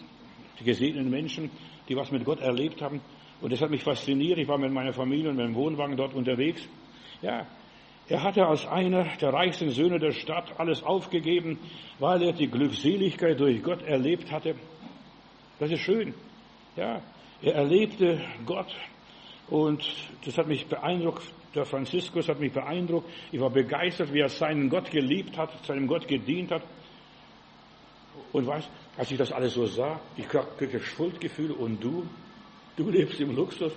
[0.62, 1.50] die gesegneten Menschen,
[1.88, 3.00] die was mit Gott erlebt haben.
[3.40, 4.38] Und das hat mich fasziniert.
[4.38, 6.62] Ich war mit meiner Familie und mit dem Wohnwagen dort unterwegs.
[7.20, 7.46] Ja,
[8.08, 11.58] er hatte als einer der reichsten Söhne der Stadt alles aufgegeben,
[11.98, 14.54] weil er die Glückseligkeit durch Gott erlebt hatte.
[15.58, 16.14] Das ist schön.
[16.76, 17.00] Ja,
[17.42, 18.74] er erlebte Gott
[19.48, 19.84] und
[20.24, 21.22] das hat mich beeindruckt.
[21.54, 23.10] Der Franziskus hat mich beeindruckt.
[23.30, 26.62] Ich war begeistert, wie er seinen Gott geliebt hat, seinem Gott gedient hat.
[28.32, 32.06] Und weißt, als ich das alles so sah, ich kriege Schuldgefühle und du,
[32.76, 33.72] du lebst im Luxus,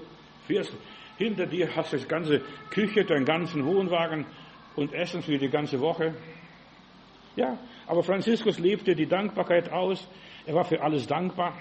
[0.47, 0.73] fährst
[1.17, 4.25] hinter dir, hast das ganze Küche, deinen ganzen Wohnwagen
[4.75, 6.13] und Essen für die ganze Woche.
[7.35, 7.57] Ja,
[7.87, 10.07] aber Franziskus lebte die Dankbarkeit aus.
[10.45, 11.53] Er war für alles dankbar,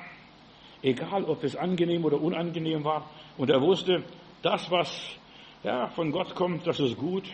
[0.84, 3.10] egal ob es angenehm oder unangenehm war.
[3.38, 4.04] Und er wusste,
[4.42, 5.16] das, was
[5.62, 7.24] ja, von Gott kommt, das ist gut.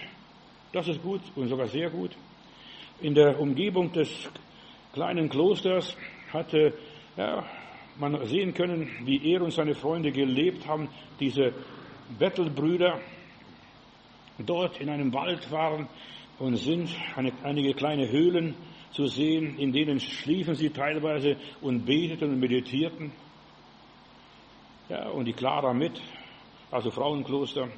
[0.72, 2.16] Das ist gut und sogar sehr gut.
[3.00, 4.30] In der Umgebung des
[4.92, 5.96] kleinen Klosters
[6.32, 6.74] hatte
[7.16, 7.44] ja,
[7.98, 10.88] man sehen können, wie er und seine Freunde gelebt haben,
[11.18, 11.52] diese
[12.18, 13.00] Bettelbrüder
[14.38, 15.88] dort in einem Wald waren
[16.38, 18.54] und sind eine, einige kleine Höhlen
[18.92, 23.12] zu sehen, in denen schliefen sie teilweise und beteten und meditierten.
[24.90, 26.02] Ja, und die Clara mit,
[26.72, 27.68] also Frauenkloster.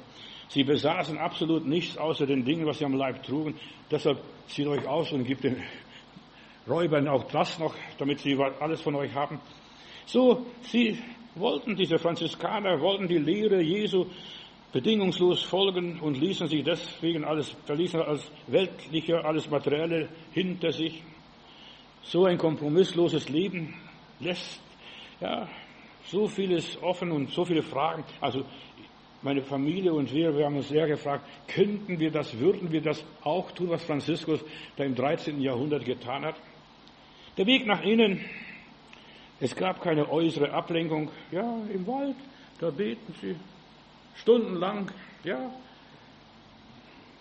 [0.47, 3.55] Sie besaßen absolut nichts außer den Dingen, was sie am Leib trugen.
[3.91, 5.61] Deshalb zieht euch aus und gebt den
[6.67, 9.39] räubern auch das noch, damit sie alles von euch haben.
[10.07, 10.97] So, sie
[11.35, 14.07] wollten, diese Franziskaner, wollten die Lehre Jesu
[14.71, 21.03] bedingungslos folgen und ließen sich deswegen alles, verließen alles Weltliche, alles Materielle hinter sich.
[22.01, 23.75] So ein kompromissloses Leben
[24.19, 24.59] lässt,
[25.21, 25.47] ja,
[26.05, 28.03] so vieles offen und so viele Fragen.
[28.21, 28.45] Also,
[29.21, 33.03] meine Familie und wir, wir haben uns sehr gefragt, könnten wir das, würden wir das
[33.23, 34.43] auch tun, was Franziskus
[34.75, 35.41] da im 13.
[35.41, 36.35] Jahrhundert getan hat?
[37.37, 38.23] Der Weg nach innen,
[39.39, 41.09] es gab keine äußere Ablenkung.
[41.31, 42.15] Ja, im Wald,
[42.59, 43.35] da beten sie
[44.15, 44.91] stundenlang,
[45.23, 45.51] ja.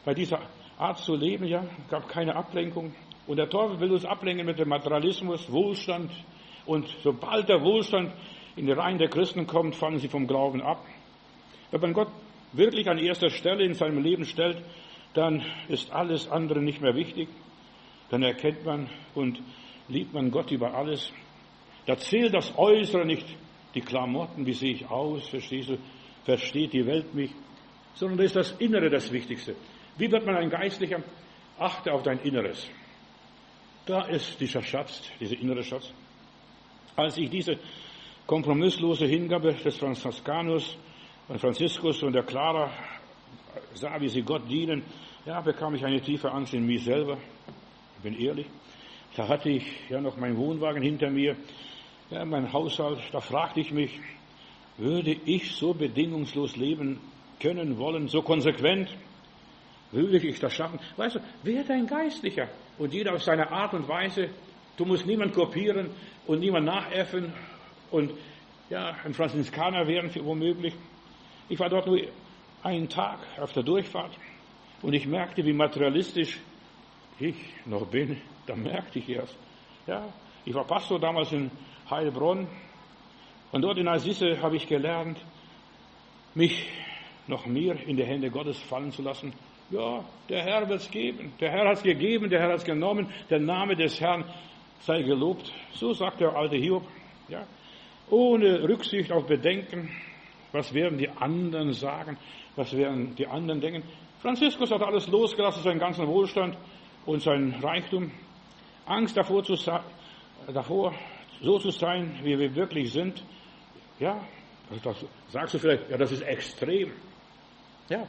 [0.04, 0.40] Bei dieser
[0.76, 2.92] Art zu leben, ja, gab keine Ablenkung.
[3.26, 6.10] Und der Teufel will uns ablenken mit dem Materialismus, Wohlstand.
[6.66, 8.12] Und sobald der Wohlstand
[8.56, 10.84] in die Reihen der Christen kommt, fallen sie vom Glauben ab.
[11.70, 12.08] Wenn man Gott
[12.52, 14.62] wirklich an erster Stelle in seinem Leben stellt,
[15.14, 17.28] dann ist alles andere nicht mehr wichtig.
[18.10, 19.40] Dann erkennt man und
[19.88, 21.12] liebt man Gott über alles.
[21.86, 23.26] Da zählt das Äußere nicht,
[23.74, 25.78] die Klamotten, wie sehe ich aus, verstehst du,
[26.24, 27.30] versteht die Welt mich,
[27.94, 29.56] sondern da ist das Innere das Wichtigste.
[29.96, 31.02] Wie wird man ein Geistlicher?
[31.58, 32.68] Achte auf dein Inneres.
[33.86, 35.92] Da ist dieser Schatz, dieser innere Schatz.
[36.94, 37.58] Als ich diese
[38.26, 40.76] kompromisslose Hingabe des Franziskanus
[41.28, 42.70] und Franziskus und der Clara
[43.74, 44.82] sah, wie sie Gott dienen,
[45.26, 47.16] ja, bekam ich eine tiefe Angst in mir selber.
[47.96, 48.46] Ich bin ehrlich.
[49.16, 51.36] Da hatte ich ja noch meinen Wohnwagen hinter mir,
[52.10, 52.98] ja, mein Haushalt.
[53.12, 54.00] Da fragte ich mich,
[54.78, 56.98] würde ich so bedingungslos leben
[57.40, 58.88] können, wollen, so konsequent?
[59.90, 60.80] Würde ich das schaffen?
[60.96, 62.48] Weißt du, werde ein Geistlicher
[62.78, 64.30] und jeder auf seine Art und Weise.
[64.78, 65.90] Du musst niemand kopieren
[66.26, 67.32] und niemand nachäffen
[67.92, 68.12] und
[68.70, 70.74] ja, ein Franziskaner werden womöglich.
[71.48, 72.00] Ich war dort nur
[72.62, 74.12] einen Tag auf der Durchfahrt
[74.80, 76.40] und ich merkte, wie materialistisch
[77.18, 77.36] ich
[77.66, 78.20] noch bin.
[78.46, 79.36] Da merkte ich erst.
[79.86, 80.04] Ja,
[80.44, 81.50] ich war Pastor damals in
[81.90, 82.48] Heilbronn
[83.52, 85.18] und dort in Assise habe ich gelernt,
[86.34, 86.66] mich
[87.26, 89.32] noch mehr in die Hände Gottes fallen zu lassen.
[89.70, 91.32] Ja, der Herr wird es geben.
[91.40, 93.08] Der Herr hat es gegeben, der Herr hat es genommen.
[93.30, 94.24] Der Name des Herrn
[94.80, 95.52] sei gelobt.
[95.72, 96.86] So sagt der alte Hiob.
[97.28, 97.46] Ja,
[98.12, 99.90] ohne Rücksicht auf Bedenken.
[100.52, 102.18] Was werden die anderen sagen?
[102.56, 103.82] Was werden die anderen denken?
[104.20, 106.56] Franziskus hat alles losgelassen, seinen ganzen Wohlstand
[107.06, 108.12] und sein Reichtum.
[108.84, 109.56] Angst davor, zu,
[110.52, 110.94] davor
[111.40, 113.24] so zu sein, wie wir wirklich sind.
[113.98, 114.20] Ja,
[114.84, 116.92] das sagst du vielleicht, ja, das ist extrem.
[117.88, 118.06] Ja,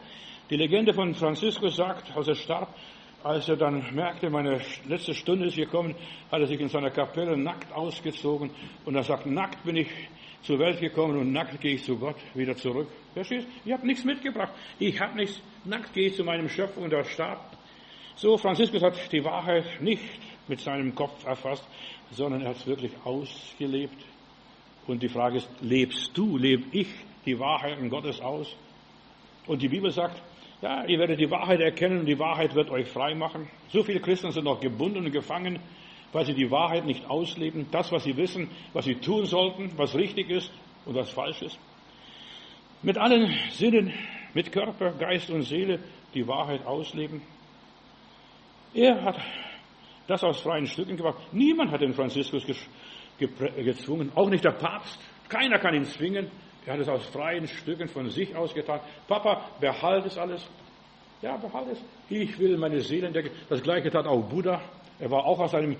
[0.49, 2.75] die Legende von Franziskus sagt, als er starb,
[3.23, 5.95] als er dann merkte, meine letzte Stunde ist gekommen,
[6.31, 8.51] hat er sich in seiner Kapelle nackt ausgezogen
[8.85, 9.89] und er sagt, nackt bin ich
[10.41, 12.89] zur Welt gekommen und nackt gehe ich zu Gott wieder zurück.
[13.13, 13.47] Verstehst?
[13.63, 14.51] Ich habe nichts mitgebracht.
[14.77, 15.41] Ich habe nichts.
[15.63, 17.57] Nackt gehe ich zu meinem Schöpfer und er starb.
[18.15, 20.03] So, Franziskus hat die Wahrheit nicht
[20.47, 21.65] mit seinem Kopf erfasst,
[22.11, 24.03] sondern er hat es wirklich ausgelebt.
[24.85, 26.89] Und die Frage ist, lebst du, lebe ich
[27.25, 28.53] die Wahrheiten Gottes aus?
[29.47, 30.21] Und die Bibel sagt,
[30.63, 33.49] ja, ihr werdet die Wahrheit erkennen und die Wahrheit wird euch frei machen.
[33.67, 35.59] So viele Christen sind noch gebunden und gefangen,
[36.13, 37.67] weil sie die Wahrheit nicht ausleben.
[37.69, 40.49] Das, was sie wissen, was sie tun sollten, was richtig ist
[40.85, 41.59] und was falsch ist.
[42.81, 43.93] Mit allen Sinnen,
[44.33, 45.79] mit Körper, Geist und Seele
[46.13, 47.21] die Wahrheit ausleben.
[48.73, 49.19] Er hat
[50.07, 51.17] das aus freien Stücken gemacht.
[51.33, 52.45] Niemand hat den Franziskus
[53.17, 54.97] gezwungen, auch nicht der Papst.
[55.27, 56.31] Keiner kann ihn zwingen.
[56.65, 58.79] Er hat es aus freien Stücken von sich aus getan.
[59.07, 60.45] Papa, behalte es alles.
[61.21, 61.83] Ja, behalte es.
[62.09, 63.31] Ich will meine Seele entdecken.
[63.49, 64.61] Das gleiche tat auch Buddha.
[64.99, 65.77] Er war auch aus einem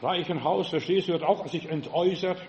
[0.00, 2.40] reichen Haus, verstehst du, hat auch sich entäußert.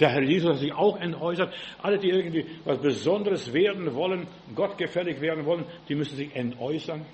[0.00, 1.52] Der Herr Jesus hat sich auch entäußert.
[1.82, 7.04] Alle, die irgendwie was Besonderes werden wollen, Gott gefällig werden wollen, die müssen sich entäußern.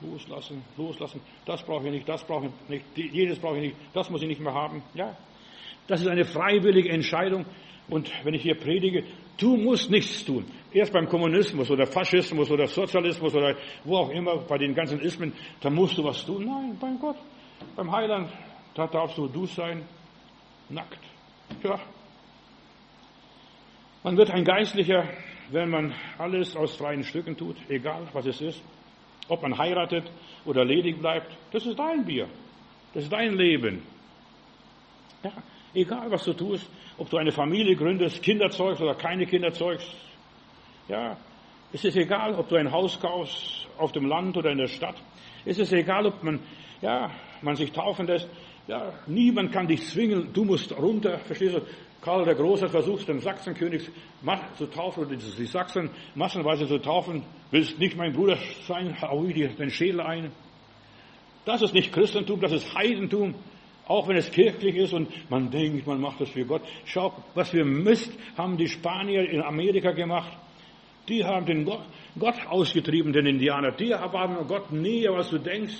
[0.00, 1.20] Loslassen, loslassen.
[1.44, 4.28] Das brauche ich nicht, das brauche ich nicht, jedes brauche ich nicht, das muss ich
[4.28, 4.82] nicht mehr haben.
[4.94, 5.14] Ja,
[5.86, 7.44] das ist eine freiwillige Entscheidung.
[7.90, 9.04] Und wenn ich hier predige,
[9.36, 10.44] du musst nichts tun.
[10.72, 15.32] Erst beim Kommunismus oder Faschismus oder Sozialismus oder wo auch immer, bei den ganzen Ismen,
[15.60, 16.44] da musst du was tun.
[16.44, 17.16] Nein, beim Gott,
[17.74, 18.30] beim Heiland,
[18.74, 19.82] da darfst du du sein,
[20.68, 21.00] nackt.
[21.64, 21.80] Ja.
[24.04, 25.08] Man wird ein Geistlicher,
[25.50, 28.62] wenn man alles aus freien Stücken tut, egal was es ist.
[29.28, 30.10] Ob man heiratet
[30.44, 32.28] oder ledig bleibt, das ist dein Bier.
[32.94, 33.82] Das ist dein Leben.
[35.22, 35.32] Ja,
[35.74, 36.68] egal was du tust,
[36.98, 39.94] ob du eine Familie gründest, Kinder zeugst oder keine Kinder zeugst.
[40.88, 41.16] Ja,
[41.72, 44.96] es ist egal, ob du ein Haus kaufst auf dem Land oder in der Stadt.
[45.44, 46.40] Es ist egal, ob man,
[46.82, 47.10] ja,
[47.42, 48.28] man sich taufen lässt.
[48.66, 51.62] Ja, niemand kann dich zwingen, du musst runter, verstehst du?
[52.02, 53.90] Karl der Große hat versucht, den Sachsenkönig
[54.56, 57.22] zu taufen, oder die Sachsen massenweise zu taufen.
[57.50, 60.32] Willst nicht mein Bruder sein, hau dir den Schädel ein.
[61.44, 63.34] Das ist nicht Christentum, das ist Heidentum.
[63.90, 66.62] Auch wenn es kirchlich ist und man denkt, man macht das für Gott.
[66.84, 70.30] Schau, was für Mist haben die Spanier in Amerika gemacht.
[71.08, 71.82] Die haben den Gott,
[72.16, 73.72] Gott ausgetrieben, den Indianer.
[73.72, 75.74] Die waren Gott näher, was du denkst.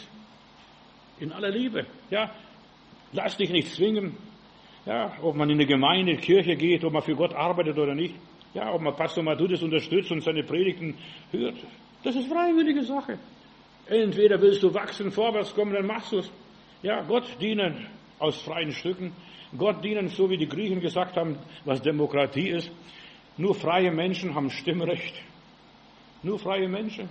[1.20, 1.86] In aller Liebe.
[2.10, 2.32] Ja,
[3.12, 4.16] lass dich nicht zwingen.
[4.86, 7.94] Ja, ob man in eine Gemeinde, in Kirche geht, ob man für Gott arbeitet oder
[7.94, 8.16] nicht.
[8.54, 10.96] Ja, ob man Pastor Matthäus unterstützt und seine Predigten
[11.30, 11.58] hört.
[12.02, 13.20] Das ist freiwillige Sache.
[13.86, 16.32] Entweder willst du wachsen, vorwärts kommen, dann machst du es.
[16.82, 17.86] Ja, Gott dienen
[18.20, 19.12] aus freien Stücken.
[19.56, 22.70] Gott dienen, so wie die Griechen gesagt haben, was Demokratie ist.
[23.36, 25.14] Nur freie Menschen haben Stimmrecht.
[26.22, 27.08] Nur freie Menschen.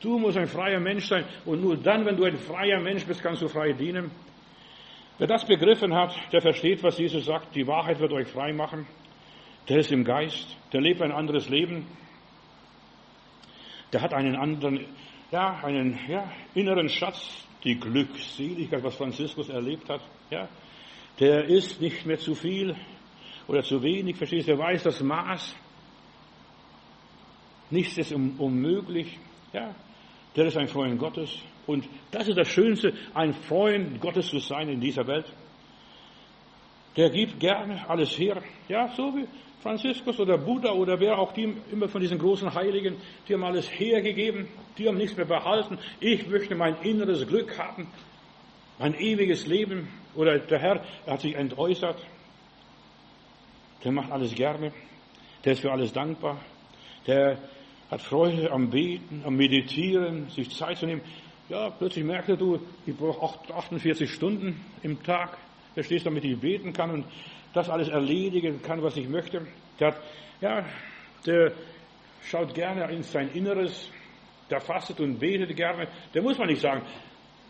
[0.00, 1.24] Du musst ein freier Mensch sein.
[1.44, 4.10] Und nur dann, wenn du ein freier Mensch bist, kannst du frei dienen.
[5.18, 7.56] Wer das begriffen hat, der versteht, was Jesus sagt.
[7.56, 8.86] Die Wahrheit wird euch frei machen.
[9.68, 10.56] Der ist im Geist.
[10.72, 11.86] Der lebt ein anderes Leben.
[13.92, 14.84] Der hat einen anderen,
[15.32, 20.02] ja, einen ja, inneren Schatz, die Glückseligkeit, was Franziskus erlebt hat.
[20.30, 20.48] Ja,
[21.20, 22.76] der ist nicht mehr zu viel
[23.46, 24.52] oder zu wenig, verstehst du?
[24.52, 25.54] Er weiß das Maß.
[27.70, 29.18] Nichts ist unmöglich.
[29.52, 29.74] Ja,
[30.36, 31.38] der ist ein Freund Gottes.
[31.66, 35.26] Und das ist das Schönste, ein Freund Gottes zu sein in dieser Welt.
[36.96, 38.42] Der gibt gerne alles her.
[38.68, 39.26] Ja, so wie
[39.60, 43.68] Franziskus oder Buddha oder wer auch die immer von diesen großen Heiligen, die haben alles
[43.70, 45.78] hergegeben, die haben nichts mehr behalten.
[46.00, 47.88] Ich möchte mein inneres Glück haben,
[48.78, 49.88] mein ewiges Leben.
[50.14, 52.04] Oder der Herr hat sich entäußert.
[53.84, 54.72] Der macht alles gerne.
[55.44, 56.40] Der ist für alles dankbar.
[57.06, 57.38] Der
[57.90, 61.02] hat Freude am Beten, am Meditieren, sich Zeit zu nehmen.
[61.48, 65.38] Ja, plötzlich merkte du, ich brauche 48 Stunden im Tag.
[65.74, 67.06] Verstehst, damit ich beten kann und
[67.54, 69.46] das alles erledigen kann, was ich möchte.
[69.78, 70.00] Der, hat,
[70.40, 70.64] ja,
[71.24, 71.52] der
[72.22, 73.90] schaut gerne in sein Inneres,
[74.50, 75.88] der fastet und betet gerne.
[76.12, 76.82] Der muss man nicht sagen,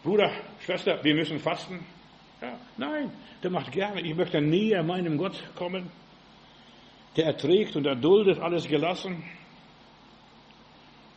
[0.03, 0.31] Bruder,
[0.61, 1.85] Schwester, wir müssen fasten.
[2.41, 3.11] Ja, nein,
[3.43, 5.91] der macht gerne, ich möchte näher meinem Gott kommen.
[7.17, 9.25] Der erträgt und erduldet alles gelassen.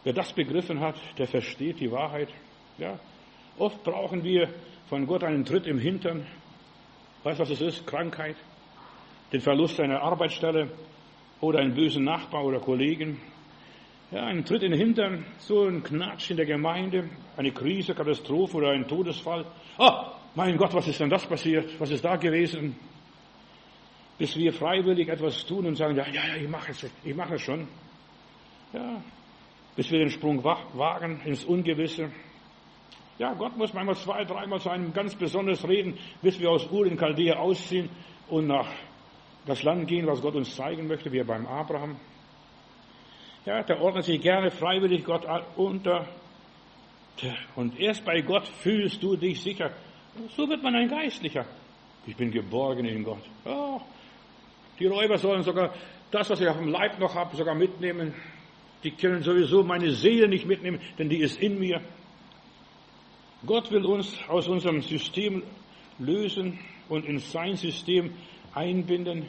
[0.03, 2.29] Wer das begriffen hat, der versteht die Wahrheit.
[2.79, 2.99] Ja,
[3.59, 4.49] oft brauchen wir
[4.89, 6.25] von Gott einen Tritt im Hintern.
[7.23, 7.85] Weißt du, was es ist?
[7.85, 8.35] Krankheit,
[9.31, 10.71] den Verlust einer Arbeitsstelle
[11.39, 13.21] oder einen bösen Nachbar oder Kollegen.
[14.11, 18.57] Ja, ein Tritt in den Hintern, so ein Knatsch in der Gemeinde, eine Krise, Katastrophe
[18.57, 19.45] oder ein Todesfall.
[19.77, 19.89] Oh,
[20.35, 21.79] mein Gott, was ist denn das passiert?
[21.79, 22.75] Was ist da gewesen?
[24.17, 27.35] Bis wir freiwillig etwas tun und sagen, ja, ja, ja, ich mache es, ich mache
[27.35, 27.69] es schon.
[28.73, 29.01] Ja,
[29.77, 32.11] bis wir den Sprung wagen ins Ungewisse.
[33.17, 36.85] Ja, Gott muss manchmal zwei, dreimal zu einem ganz besonders reden, bis wir aus Ur
[36.85, 37.89] in Chaldea ausziehen
[38.27, 38.67] und nach
[39.45, 41.95] das Land gehen, was Gott uns zeigen möchte, wie beim Abraham.
[43.45, 45.25] Ja, der ordnet sich gerne freiwillig Gott
[45.55, 46.07] unter.
[47.55, 49.71] Und erst bei Gott fühlst du dich sicher.
[50.35, 51.45] So wird man ein Geistlicher.
[52.05, 53.23] Ich bin geborgen in Gott.
[53.45, 53.79] Oh,
[54.79, 55.73] die Räuber sollen sogar
[56.09, 58.13] das, was ich auf dem Leib noch habe, sogar mitnehmen.
[58.83, 61.81] Die können sowieso meine Seele nicht mitnehmen, denn die ist in mir.
[63.45, 65.43] Gott will uns aus unserem System
[65.99, 68.13] lösen und in sein System
[68.53, 69.25] einbinden.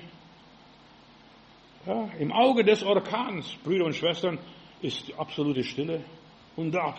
[1.84, 4.38] Ja, Im Auge des Orkans, Brüder und Schwestern,
[4.82, 6.04] ist absolute Stille.
[6.54, 6.94] Und da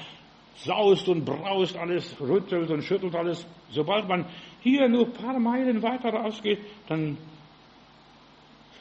[0.55, 3.47] saust und braust alles, rüttelt und schüttelt alles.
[3.69, 4.25] Sobald man
[4.61, 7.17] hier nur ein paar Meilen weiter rausgeht, dann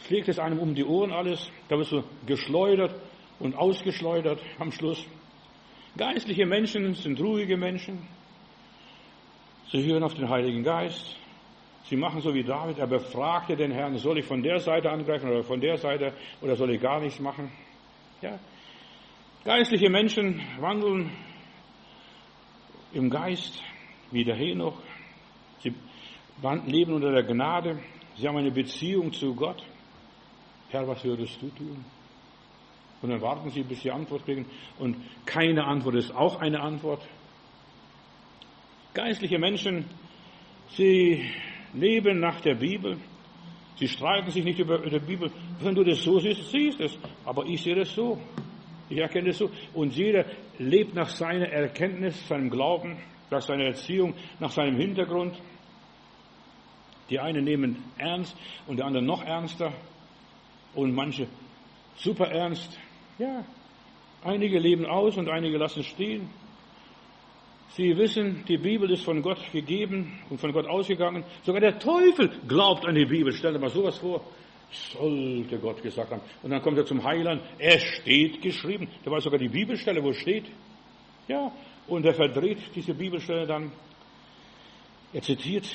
[0.07, 1.49] schlägt es einem um die Ohren alles.
[1.69, 2.95] Da wirst du geschleudert
[3.39, 5.05] und ausgeschleudert am Schluss.
[5.97, 8.09] Geistliche Menschen sind ruhige Menschen.
[9.71, 11.17] Sie hören auf den Heiligen Geist.
[11.85, 15.29] Sie machen so wie David, er befragte den Herrn, soll ich von der Seite angreifen
[15.29, 17.51] oder von der Seite oder soll ich gar nichts machen?
[18.21, 18.39] Ja.
[19.45, 21.11] Geistliche Menschen wandeln
[22.93, 23.63] im Geist
[24.11, 24.81] wie der Henoch.
[25.61, 25.75] Sie
[26.67, 27.81] leben unter der Gnade.
[28.17, 29.63] Sie haben eine Beziehung zu Gott.
[30.71, 31.85] Herr, was würdest du tun?
[33.03, 34.47] Und dann warten sie, bis sie Antwort kriegen.
[34.79, 37.03] Und keine Antwort ist auch eine Antwort.
[38.95, 39.87] Geistliche Menschen,
[40.69, 41.29] sie
[41.75, 42.99] leben nach der Bibel.
[43.77, 45.31] Sie streiten sich nicht über die Bibel.
[45.61, 46.99] Wenn du das so siehst, siehst es.
[47.25, 48.21] Aber ich sehe das so.
[48.89, 49.51] Ich erkenne das so.
[49.75, 50.27] Und jeder
[50.59, 52.99] lebt nach seiner Erkenntnis, seinem Glauben,
[53.31, 55.41] nach seiner Erziehung, nach seinem Hintergrund.
[57.09, 59.73] Die einen nehmen ernst und die anderen noch ernster.
[60.75, 61.27] Und manche
[61.97, 62.79] super ernst.
[63.19, 63.45] Ja,
[64.23, 66.29] einige leben aus und einige lassen stehen.
[67.75, 71.25] Sie wissen, die Bibel ist von Gott gegeben und von Gott ausgegangen.
[71.43, 73.33] Sogar der Teufel glaubt an die Bibel.
[73.33, 74.23] Stell dir mal sowas vor.
[74.71, 76.21] Sollte Gott gesagt haben.
[76.43, 77.43] Und dann kommt er zum Heiland.
[77.59, 78.89] Es steht geschrieben.
[79.05, 80.45] Da war sogar die Bibelstelle, wo es steht.
[81.29, 81.51] Ja,
[81.87, 83.73] und er verdreht diese Bibelstelle dann.
[85.15, 85.67] Er zitiert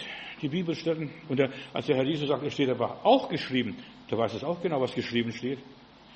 [0.41, 3.76] die Bibelstellen und er, als der Herr Jesus sagt, es steht aber auch geschrieben,
[4.10, 5.60] da weiß es auch genau, was geschrieben steht.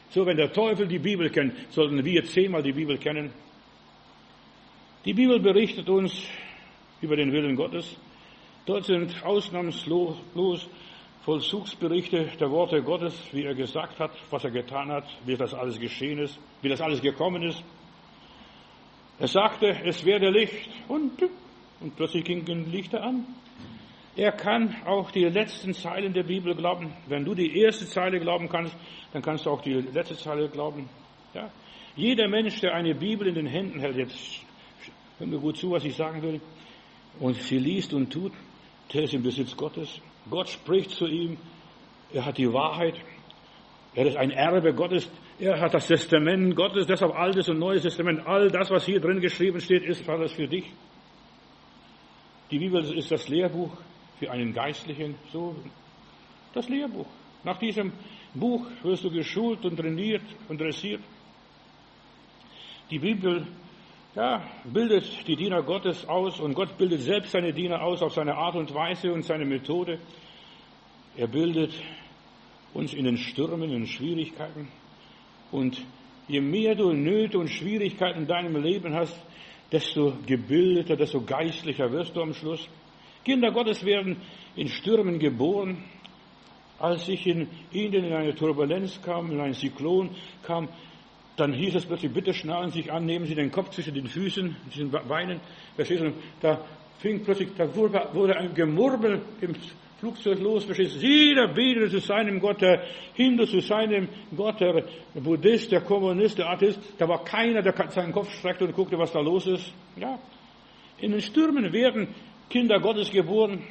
[0.10, 3.32] So, wenn der Teufel die Bibel kennt, sollten wir zehnmal die Bibel kennen.
[5.04, 6.28] Die Bibel berichtet uns
[7.02, 7.98] über den Willen Gottes.
[8.68, 10.70] Dort sind ausnahmslos
[11.22, 15.80] Vollzugsberichte der Worte Gottes, wie er gesagt hat, was er getan hat, wie das alles
[15.80, 17.64] geschehen ist, wie das alles gekommen ist.
[19.18, 21.12] Er sagte, es werde Licht und,
[21.80, 23.26] und plötzlich gingen Lichter an.
[24.16, 26.94] Er kann auch die letzten Zeilen der Bibel glauben.
[27.08, 28.76] Wenn du die erste Zeile glauben kannst,
[29.14, 30.88] dann kannst du auch die letzte Zeile glauben.
[31.34, 31.50] Ja?
[31.96, 34.46] Jeder Mensch, der eine Bibel in den Händen hält, jetzt
[35.22, 36.42] hör mir gut zu, was ich sagen will,
[37.20, 38.34] und sie liest und tut,
[38.92, 40.02] der ist im Besitz Gottes.
[40.30, 41.38] Gott spricht zu ihm.
[42.12, 42.96] Er hat die Wahrheit.
[43.94, 45.10] Er ist ein Erbe Gottes.
[45.40, 48.26] Er hat das Testament Gottes, deshalb Altes und Neues Testament.
[48.26, 50.66] All das, was hier drin geschrieben steht, ist alles für dich.
[52.50, 53.72] Die Bibel ist das Lehrbuch
[54.20, 55.16] für einen Geistlichen.
[55.32, 55.56] So,
[56.54, 57.08] das Lehrbuch.
[57.44, 57.94] Nach diesem
[58.34, 61.02] Buch wirst du geschult und trainiert und dressiert.
[62.90, 63.48] Die Bibel
[64.16, 68.36] ja, bildet die Diener Gottes aus und Gott bildet selbst seine Diener aus auf seine
[68.36, 70.00] Art und Weise und seine Methode.
[71.16, 71.74] Er bildet
[72.74, 74.68] uns in den Stürmen, in Schwierigkeiten.
[75.52, 75.82] Und
[76.28, 79.18] je mehr du Nöte und Schwierigkeiten in deinem Leben hast,
[79.72, 82.68] desto gebildeter, desto geistlicher wirst du am Schluss.
[83.24, 84.18] Kinder Gottes werden
[84.56, 85.84] in Stürmen geboren.
[86.80, 90.10] Als ich in Indien in eine Turbulenz kam, in einen Zyklon
[90.44, 90.68] kam,
[91.42, 94.06] dann hieß es plötzlich, bitte schnallen Sie sich an, nehmen Sie den Kopf zwischen den
[94.06, 95.40] Füßen, zwischen den Beinen.
[95.76, 96.14] Verstehst du?
[96.40, 96.64] Da
[97.00, 99.56] fing plötzlich, da wurde, ein Gemurmel im
[100.00, 100.66] Flugzeug los.
[100.66, 101.00] Verstehst du?
[101.00, 102.84] Jeder betete zu seinem Gott, der
[103.16, 104.84] Hindu zu seinem Gott, der
[105.16, 106.80] Buddhist, der Kommunist, der Atheist.
[107.00, 109.74] Da war keiner, der seinen Kopf streckte und guckte, was da los ist.
[109.96, 110.20] Ja.
[111.00, 112.10] In den Stürmen werden
[112.50, 113.64] Kinder Gottes geboren.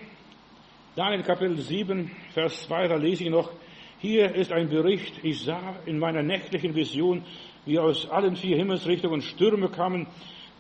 [0.97, 3.53] Daniel Kapitel 7, Vers 2, da lese ich noch,
[4.01, 7.23] hier ist ein Bericht, ich sah in meiner nächtlichen Vision,
[7.67, 10.07] wie aus allen vier Himmelsrichtungen Stürme kamen,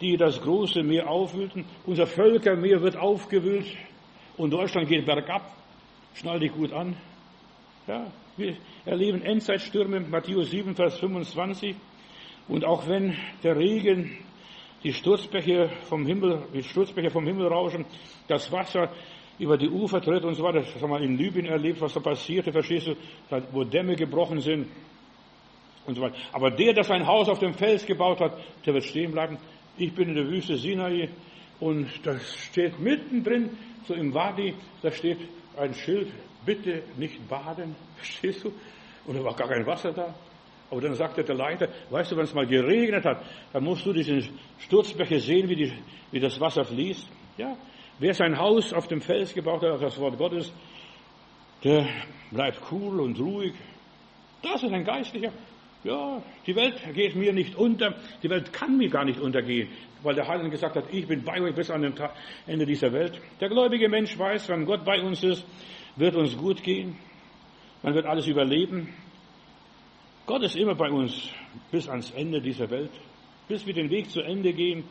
[0.00, 1.64] die das große Meer aufwühlten.
[1.86, 3.66] Unser Völkermeer wird aufgewühlt
[4.36, 5.52] und Deutschland geht bergab.
[6.14, 6.96] Schnall dich gut an.
[7.86, 11.74] Ja, wir erleben Endzeitstürme, Matthäus 7, Vers 25.
[12.48, 14.18] Und auch wenn der Regen,
[14.82, 17.84] die Sturzbäche vom Himmel, die Sturzbäche vom Himmel rauschen,
[18.28, 18.90] das Wasser
[19.38, 22.00] über die Ufer tritt und so weiter, das haben wir in Libyen erlebt, was da
[22.00, 22.96] passierte, verstehst du,
[23.52, 24.68] wo Dämme gebrochen sind,
[25.86, 26.16] und so weiter.
[26.32, 29.38] Aber der, der sein Haus auf dem Fels gebaut hat, der wird stehen bleiben.
[29.76, 31.08] Ich bin in der Wüste Sinai
[31.58, 33.50] und da steht mittendrin,
[33.86, 35.18] so im Wadi, da steht
[35.56, 36.08] ein Schild,
[36.44, 38.52] bitte nicht baden, verstehst du?
[39.06, 40.14] Und da war gar kein Wasser da.
[40.70, 43.22] Aber dann sagte der Leiter, weißt du, wenn es mal geregnet hat,
[43.52, 45.72] dann musst du diesen Sturzbäche sehen, wie, die,
[46.12, 47.08] wie das Wasser fließt.
[47.38, 47.56] Ja,
[47.98, 50.52] wer sein Haus auf dem Fels gebaut hat, das Wort Gottes,
[51.64, 51.88] der
[52.30, 53.54] bleibt cool und ruhig.
[54.42, 55.32] Das ist ein Geistlicher.
[55.82, 59.70] Ja, die Welt geht mir nicht unter, die Welt kann mir gar nicht untergehen,
[60.02, 61.94] weil der Heiland gesagt hat, ich bin bei euch bis an den
[62.46, 63.18] Ende dieser Welt.
[63.40, 65.46] Der gläubige Mensch weiß, wenn Gott bei uns ist,
[65.96, 66.96] wird uns gut gehen,
[67.82, 68.94] man wird alles überleben.
[70.26, 71.30] Gott ist immer bei uns
[71.70, 72.92] bis ans Ende dieser Welt,
[73.48, 74.84] bis wir den Weg zu Ende gehen.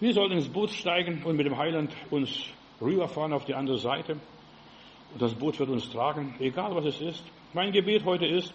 [0.00, 2.48] Wir sollten ins Boot steigen und mit dem Heiland uns
[2.80, 4.14] rüberfahren auf die andere Seite.
[5.12, 7.24] Und das Boot wird uns tragen, egal was es ist.
[7.52, 8.54] Mein Gebet heute ist,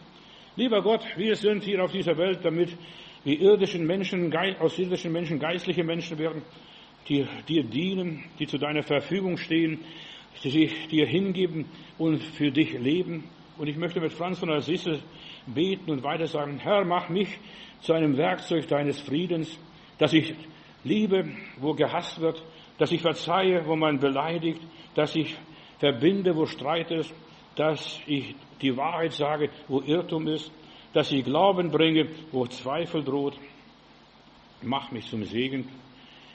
[0.58, 2.78] Lieber Gott, wir sind hier auf dieser Welt, damit
[3.24, 6.41] die irdischen Menschen, aus irdischen Menschen geistliche Menschen werden,
[7.08, 9.80] die dir dienen, die zu deiner Verfügung stehen,
[10.43, 13.30] die sich dir hingeben und für dich leben.
[13.58, 14.99] Und ich möchte mit Franz von Assisi
[15.45, 17.30] beten und weiter sagen, Herr, mach mich
[17.80, 19.58] zu einem Werkzeug deines Friedens,
[19.99, 20.34] dass ich
[20.84, 21.30] liebe,
[21.62, 22.43] wo gehasst wird,
[22.78, 24.60] dass ich verzeihe, wo man beleidigt,
[24.95, 25.34] dass ich
[25.80, 27.14] verbinde, wo Streit ist,
[27.56, 30.52] dass ich die Wahrheit sage, wo Irrtum ist,
[30.93, 33.38] dass ich Glauben bringe, wo Zweifel droht.
[34.62, 35.68] Mach mich zum Segen.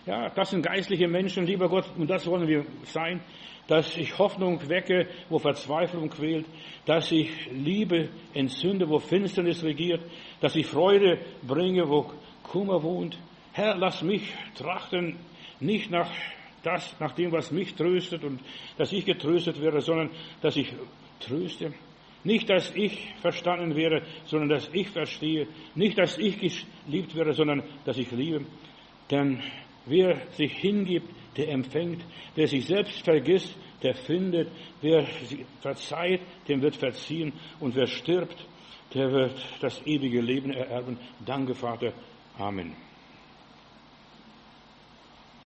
[0.06, 3.20] Ja, das sind geistliche Menschen, lieber Gott, und das wollen wir sein,
[3.66, 6.46] dass ich Hoffnung wecke, wo Verzweiflung quält,
[6.84, 10.00] dass ich Liebe entzünde, wo Finsternis regiert,
[10.40, 12.12] dass ich Freude bringe, wo
[12.44, 13.18] Kummer wohnt.
[13.52, 15.16] Herr, lass mich trachten,
[15.58, 16.10] nicht nach
[16.62, 18.40] das, nach dem, was mich tröstet und
[18.76, 20.10] dass ich getröstet werde, sondern
[20.42, 20.72] dass ich
[21.20, 21.72] tröste.
[22.24, 25.46] Nicht, dass ich verstanden wäre, sondern dass ich verstehe.
[25.76, 26.38] Nicht, dass ich
[26.86, 28.44] geliebt werde, sondern dass ich liebe.
[29.10, 29.40] Denn
[29.84, 32.04] wer sich hingibt, der empfängt.
[32.34, 34.50] Wer sich selbst vergisst, der findet.
[34.80, 35.06] Wer
[35.60, 37.32] verzeiht, dem wird verziehen.
[37.60, 38.44] Und wer stirbt,
[38.92, 40.98] der wird das ewige Leben ererben.
[41.24, 41.92] Danke, Vater.
[42.38, 42.85] Amen.